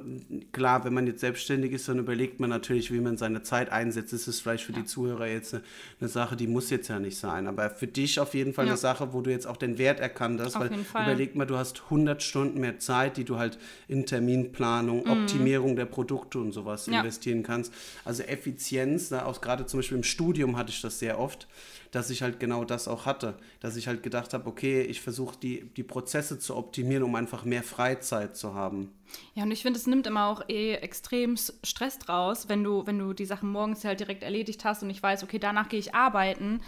klar, 0.52 0.84
wenn 0.84 0.94
man 0.94 1.06
jetzt 1.06 1.20
selbstständig 1.20 1.72
ist, 1.72 1.88
dann 1.88 1.98
überlegt 1.98 2.40
man 2.40 2.50
natürlich, 2.50 2.92
wie 2.92 3.00
man 3.00 3.16
seine 3.16 3.42
Zeit 3.42 3.70
einsetzt. 3.70 4.12
Das 4.12 4.26
ist 4.28 4.40
vielleicht 4.40 4.64
für 4.64 4.72
die 4.72 4.84
Zuhörer 4.84 5.26
jetzt 5.26 5.54
eine, 5.54 5.62
eine 6.00 6.08
Sache, 6.08 6.36
die 6.36 6.46
muss 6.46 6.70
jetzt 6.70 6.88
ja 6.88 6.98
nicht 6.98 7.16
sein. 7.18 7.46
Aber 7.46 7.70
für 7.70 7.86
dich 7.86 8.18
auf 8.20 8.34
jeden 8.34 8.52
Fall 8.52 8.66
Ja. 8.66 8.72
eine 8.72 8.78
Sache, 8.78 9.12
wo 9.12 9.20
du 9.20 9.30
jetzt 9.30 9.46
auch 9.46 9.56
den 9.56 9.78
Wert 9.78 10.00
erkannt 10.00 10.40
hast. 10.40 10.56
Auf 10.56 10.62
weil 10.62 10.70
jeden 10.70 10.84
Fall. 10.84 11.02
überleg 11.04 11.34
mal, 11.36 11.44
du 11.46 11.56
hast 11.56 11.82
100 11.84 12.22
Stunden 12.22 12.60
mehr 12.60 12.78
Zeit, 12.78 13.16
die 13.16 13.24
du 13.24 13.38
halt 13.38 13.58
in 13.88 14.06
Terminplanung, 14.06 15.08
Optimierung 15.08 15.76
der 15.76 15.86
Produkte 15.86 16.38
und 16.38 16.52
sowas 16.52 16.86
Mhm. 16.86 16.92
Ja. 16.94 17.00
investieren 17.00 17.42
kannst. 17.42 17.72
Also 18.04 18.22
Effizienz, 18.24 19.08
da 19.08 19.24
auch 19.24 19.40
gerade 19.40 19.66
zum 19.66 19.78
Beispiel 19.78 19.96
im 19.98 20.04
Studium 20.04 20.56
hatte 20.56 20.70
ich 20.70 20.80
das 20.80 20.98
sehr 20.98 21.18
oft, 21.18 21.46
dass 21.94 22.10
ich 22.10 22.22
halt 22.22 22.40
genau 22.40 22.64
das 22.64 22.88
auch 22.88 23.06
hatte. 23.06 23.38
Dass 23.60 23.76
ich 23.76 23.86
halt 23.86 24.02
gedacht 24.02 24.34
habe, 24.34 24.48
okay, 24.48 24.82
ich 24.82 25.00
versuche 25.00 25.38
die, 25.38 25.70
die 25.76 25.84
Prozesse 25.84 26.38
zu 26.38 26.56
optimieren, 26.56 27.04
um 27.04 27.14
einfach 27.14 27.44
mehr 27.44 27.62
Freizeit 27.62 28.36
zu 28.36 28.54
haben. 28.54 28.92
Ja, 29.34 29.44
und 29.44 29.52
ich 29.52 29.62
finde, 29.62 29.78
es 29.78 29.86
nimmt 29.86 30.06
immer 30.06 30.26
auch 30.26 30.42
eh 30.48 30.74
extrem 30.74 31.36
Stress 31.36 31.98
draus, 31.98 32.48
wenn 32.48 32.64
du, 32.64 32.86
wenn 32.86 32.98
du 32.98 33.12
die 33.12 33.26
Sachen 33.26 33.50
morgens 33.50 33.84
halt 33.84 34.00
direkt 34.00 34.24
erledigt 34.24 34.64
hast 34.64 34.82
und 34.82 34.90
ich 34.90 35.02
weiß, 35.02 35.22
okay, 35.22 35.38
danach 35.38 35.68
gehe 35.68 35.78
ich 35.78 35.94
arbeiten. 35.94 36.62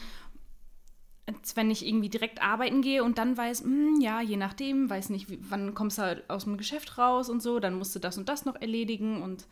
Als 1.26 1.56
wenn 1.56 1.72
ich 1.72 1.84
irgendwie 1.84 2.08
direkt 2.08 2.40
arbeiten 2.40 2.80
gehe 2.80 3.02
und 3.02 3.18
dann 3.18 3.36
weiß, 3.36 3.62
hm, 3.62 4.00
ja, 4.00 4.20
je 4.20 4.36
nachdem, 4.36 4.88
weiß 4.88 5.10
nicht, 5.10 5.28
wie, 5.28 5.40
wann 5.48 5.74
kommst 5.74 5.98
du 5.98 6.02
halt 6.02 6.30
aus 6.30 6.44
dem 6.44 6.56
Geschäft 6.56 6.98
raus 6.98 7.28
und 7.28 7.42
so, 7.42 7.58
dann 7.58 7.74
musst 7.74 7.96
du 7.96 7.98
das 7.98 8.16
und 8.16 8.28
das 8.28 8.44
noch 8.44 8.54
erledigen 8.54 9.22
und 9.22 9.48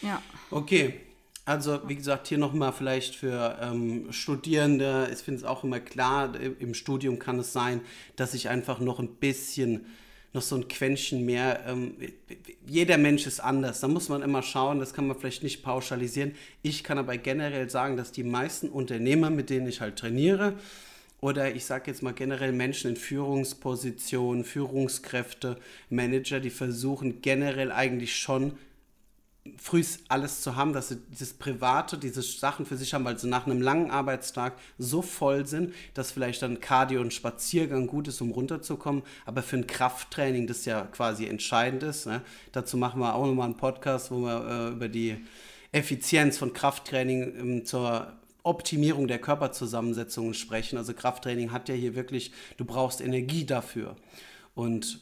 ja. 0.00 0.20
Okay, 0.50 1.00
Also, 1.44 1.80
wie 1.88 1.96
gesagt, 1.96 2.28
hier 2.28 2.38
nochmal 2.38 2.72
vielleicht 2.72 3.16
für 3.16 3.58
ähm, 3.60 4.12
Studierende, 4.12 5.08
ich 5.12 5.18
finde 5.18 5.40
es 5.40 5.44
auch 5.44 5.64
immer 5.64 5.80
klar, 5.80 6.32
im 6.40 6.72
Studium 6.72 7.18
kann 7.18 7.40
es 7.40 7.52
sein, 7.52 7.80
dass 8.14 8.32
ich 8.34 8.48
einfach 8.48 8.78
noch 8.78 9.00
ein 9.00 9.08
bisschen, 9.08 9.86
noch 10.32 10.42
so 10.42 10.54
ein 10.54 10.68
Quäntchen 10.68 11.26
mehr, 11.26 11.64
ähm, 11.66 11.96
jeder 12.64 12.96
Mensch 12.96 13.26
ist 13.26 13.40
anders, 13.40 13.80
da 13.80 13.88
muss 13.88 14.08
man 14.08 14.22
immer 14.22 14.42
schauen, 14.42 14.78
das 14.78 14.94
kann 14.94 15.08
man 15.08 15.18
vielleicht 15.18 15.42
nicht 15.42 15.64
pauschalisieren. 15.64 16.36
Ich 16.62 16.84
kann 16.84 16.96
aber 16.96 17.16
generell 17.16 17.68
sagen, 17.68 17.96
dass 17.96 18.12
die 18.12 18.22
meisten 18.22 18.68
Unternehmer, 18.68 19.28
mit 19.28 19.50
denen 19.50 19.66
ich 19.66 19.80
halt 19.80 19.98
trainiere, 19.98 20.54
oder 21.20 21.54
ich 21.54 21.64
sage 21.64 21.90
jetzt 21.90 22.04
mal 22.04 22.14
generell 22.14 22.52
Menschen 22.52 22.90
in 22.90 22.96
Führungspositionen, 22.96 24.44
Führungskräfte, 24.44 25.56
Manager, 25.90 26.38
die 26.38 26.50
versuchen 26.50 27.20
generell 27.20 27.72
eigentlich 27.72 28.16
schon 28.16 28.52
früh 29.56 29.82
alles 30.08 30.40
zu 30.40 30.54
haben, 30.54 30.72
dass 30.72 30.88
sie 30.88 30.98
dieses 31.10 31.34
Private, 31.34 31.98
diese 31.98 32.22
Sachen 32.22 32.64
für 32.64 32.76
sich 32.76 32.94
haben, 32.94 33.04
weil 33.04 33.18
sie 33.18 33.28
nach 33.28 33.46
einem 33.46 33.60
langen 33.60 33.90
Arbeitstag 33.90 34.56
so 34.78 35.02
voll 35.02 35.46
sind, 35.46 35.74
dass 35.94 36.12
vielleicht 36.12 36.42
dann 36.42 36.60
Cardio 36.60 37.00
und 37.00 37.12
Spaziergang 37.12 37.88
gut 37.88 38.06
ist, 38.06 38.20
um 38.20 38.30
runterzukommen. 38.30 39.02
Aber 39.26 39.42
für 39.42 39.56
ein 39.56 39.66
Krafttraining, 39.66 40.46
das 40.46 40.64
ja 40.64 40.82
quasi 40.82 41.26
entscheidend 41.26 41.82
ist, 41.82 42.06
ne? 42.06 42.22
dazu 42.52 42.76
machen 42.76 43.00
wir 43.00 43.14
auch 43.14 43.26
nochmal 43.26 43.46
einen 43.46 43.56
Podcast, 43.56 44.12
wo 44.12 44.20
wir 44.20 44.46
äh, 44.46 44.72
über 44.74 44.88
die 44.88 45.16
Effizienz 45.72 46.38
von 46.38 46.52
Krafttraining 46.52 47.22
ähm, 47.36 47.64
zur 47.64 48.12
Optimierung 48.44 49.08
der 49.08 49.18
Körperzusammensetzungen 49.18 50.34
sprechen. 50.34 50.78
Also 50.78 50.94
Krafttraining 50.94 51.50
hat 51.50 51.68
ja 51.68 51.74
hier 51.74 51.96
wirklich, 51.96 52.32
du 52.58 52.64
brauchst 52.64 53.00
Energie 53.00 53.44
dafür. 53.44 53.96
Und 54.54 55.00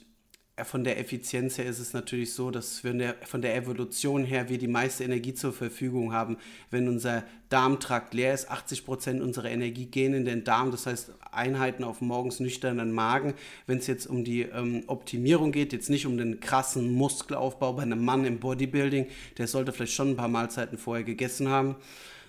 von 0.64 0.84
der 0.84 0.98
Effizienz 0.98 1.58
her 1.58 1.66
ist 1.66 1.78
es 1.78 1.92
natürlich 1.92 2.32
so, 2.32 2.50
dass 2.50 2.84
wir 2.84 3.14
von 3.24 3.42
der 3.42 3.56
Evolution 3.56 4.24
her 4.24 4.48
wir 4.48 4.58
die 4.58 4.68
meiste 4.68 5.04
Energie 5.04 5.34
zur 5.34 5.52
Verfügung 5.52 6.12
haben. 6.12 6.36
Wenn 6.70 6.88
unser 6.88 7.24
Darmtrakt 7.48 8.14
leer 8.14 8.34
ist, 8.34 8.50
80 8.50 8.84
Prozent 8.84 9.22
unserer 9.22 9.50
Energie 9.50 9.86
gehen 9.86 10.14
in 10.14 10.24
den 10.24 10.44
Darm, 10.44 10.70
das 10.70 10.86
heißt 10.86 11.12
Einheiten 11.32 11.84
auf 11.84 12.00
morgens 12.00 12.40
nüchternen 12.40 12.92
Magen. 12.92 13.34
Wenn 13.66 13.78
es 13.78 13.86
jetzt 13.86 14.06
um 14.06 14.24
die 14.24 14.42
ähm, 14.42 14.84
Optimierung 14.86 15.52
geht, 15.52 15.72
jetzt 15.72 15.90
nicht 15.90 16.06
um 16.06 16.16
den 16.16 16.40
krassen 16.40 16.92
Muskelaufbau 16.92 17.72
bei 17.74 17.82
einem 17.82 18.04
Mann 18.04 18.24
im 18.24 18.38
Bodybuilding, 18.38 19.06
der 19.38 19.46
sollte 19.46 19.72
vielleicht 19.72 19.94
schon 19.94 20.10
ein 20.10 20.16
paar 20.16 20.28
Mahlzeiten 20.28 20.78
vorher 20.78 21.04
gegessen 21.04 21.48
haben, 21.48 21.76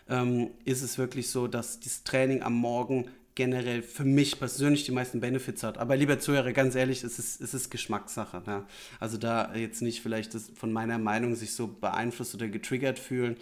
ähm, 0.10 0.50
ist 0.66 0.82
es 0.82 0.98
wirklich 0.98 1.30
so, 1.30 1.48
dass 1.48 1.80
das 1.80 2.04
Training 2.04 2.42
am 2.44 2.54
Morgen 2.54 3.06
generell 3.42 3.82
für 3.82 4.06
mich 4.06 4.38
persönlich 4.38 4.84
die 4.84 4.92
meisten 4.92 5.20
Benefits 5.20 5.64
hat. 5.64 5.80
Aber 5.80 5.96
lieber 5.96 6.20
Zuhörer, 6.20 6.54
ganz 6.54 6.76
ehrlich, 6.76 7.04
es 7.04 7.18
ist, 7.18 7.42
es 7.42 7.56
ist 7.56 7.72
Geschmackssache. 7.72 8.44
Ne? 8.46 8.66
Also 9.00 9.18
da 9.18 9.56
jetzt 9.56 9.82
nicht 9.82 10.04
vielleicht 10.04 10.36
das 10.36 10.52
von 10.54 10.72
meiner 10.72 11.00
Meinung 11.00 11.34
sich 11.34 11.54
so 11.56 11.66
beeinflusst 11.66 12.36
oder 12.36 12.48
getriggert 12.50 13.00
fühlen. 13.00 13.38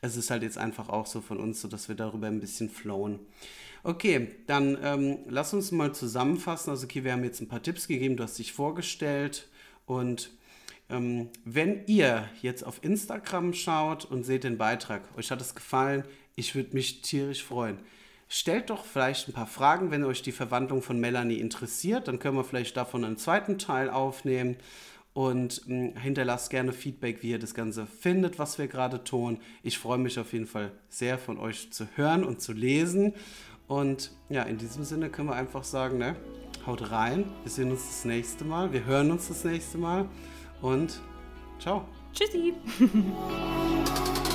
Es 0.00 0.16
ist 0.16 0.30
halt 0.30 0.42
jetzt 0.42 0.56
einfach 0.56 0.88
auch 0.88 1.04
so 1.04 1.20
von 1.20 1.36
uns 1.36 1.60
so, 1.60 1.68
dass 1.68 1.90
wir 1.90 1.94
darüber 1.94 2.28
ein 2.28 2.40
bisschen 2.40 2.70
flowen. 2.70 3.18
Okay, 3.82 4.28
dann 4.46 4.78
ähm, 4.82 5.18
lass 5.28 5.52
uns 5.52 5.70
mal 5.70 5.94
zusammenfassen. 5.94 6.70
Also 6.70 6.84
okay, 6.84 7.04
wir 7.04 7.12
haben 7.12 7.24
jetzt 7.24 7.42
ein 7.42 7.48
paar 7.48 7.62
Tipps 7.62 7.88
gegeben, 7.88 8.16
du 8.16 8.22
hast 8.22 8.38
dich 8.38 8.54
vorgestellt 8.54 9.48
und 9.84 10.30
ähm, 10.88 11.28
wenn 11.44 11.84
ihr 11.88 12.26
jetzt 12.40 12.64
auf 12.64 12.82
Instagram 12.82 13.52
schaut 13.52 14.06
und 14.06 14.24
seht 14.24 14.44
den 14.44 14.56
Beitrag, 14.56 15.02
euch 15.18 15.30
hat 15.30 15.42
es 15.42 15.54
gefallen, 15.54 16.04
ich 16.36 16.54
würde 16.54 16.72
mich 16.72 17.02
tierisch 17.02 17.44
freuen. 17.44 17.78
Stellt 18.34 18.70
doch 18.70 18.86
vielleicht 18.86 19.28
ein 19.28 19.34
paar 19.34 19.46
Fragen, 19.46 19.90
wenn 19.90 20.04
euch 20.04 20.22
die 20.22 20.32
Verwandlung 20.32 20.80
von 20.80 20.98
Melanie 20.98 21.36
interessiert. 21.36 22.08
Dann 22.08 22.18
können 22.18 22.34
wir 22.34 22.44
vielleicht 22.44 22.74
davon 22.78 23.04
einen 23.04 23.18
zweiten 23.18 23.58
Teil 23.58 23.90
aufnehmen. 23.90 24.56
Und 25.12 25.68
mh, 25.68 25.92
hm, 25.92 25.96
hinterlasst 25.98 26.48
gerne 26.48 26.72
Feedback, 26.72 27.22
wie 27.22 27.32
ihr 27.32 27.38
das 27.38 27.52
Ganze 27.52 27.84
findet, 27.84 28.38
was 28.38 28.56
wir 28.56 28.68
gerade 28.68 29.04
tun. 29.04 29.38
Ich 29.62 29.76
freue 29.76 29.98
mich 29.98 30.18
auf 30.18 30.32
jeden 30.32 30.46
Fall 30.46 30.72
sehr 30.88 31.18
von 31.18 31.38
euch 31.38 31.72
zu 31.72 31.86
hören 31.94 32.24
und 32.24 32.40
zu 32.40 32.54
lesen. 32.54 33.12
Und 33.68 34.12
ja, 34.30 34.44
in 34.44 34.56
diesem 34.56 34.84
Sinne 34.84 35.10
können 35.10 35.28
wir 35.28 35.36
einfach 35.36 35.64
sagen, 35.64 35.98
ne, 35.98 36.16
haut 36.66 36.90
rein. 36.90 37.26
Wir 37.42 37.52
sehen 37.52 37.70
uns 37.70 37.86
das 37.86 38.06
nächste 38.06 38.46
Mal. 38.46 38.72
Wir 38.72 38.86
hören 38.86 39.10
uns 39.10 39.28
das 39.28 39.44
nächste 39.44 39.76
Mal. 39.76 40.08
Und 40.62 41.02
ciao. 41.58 41.86
Tschüssi. 42.14 42.54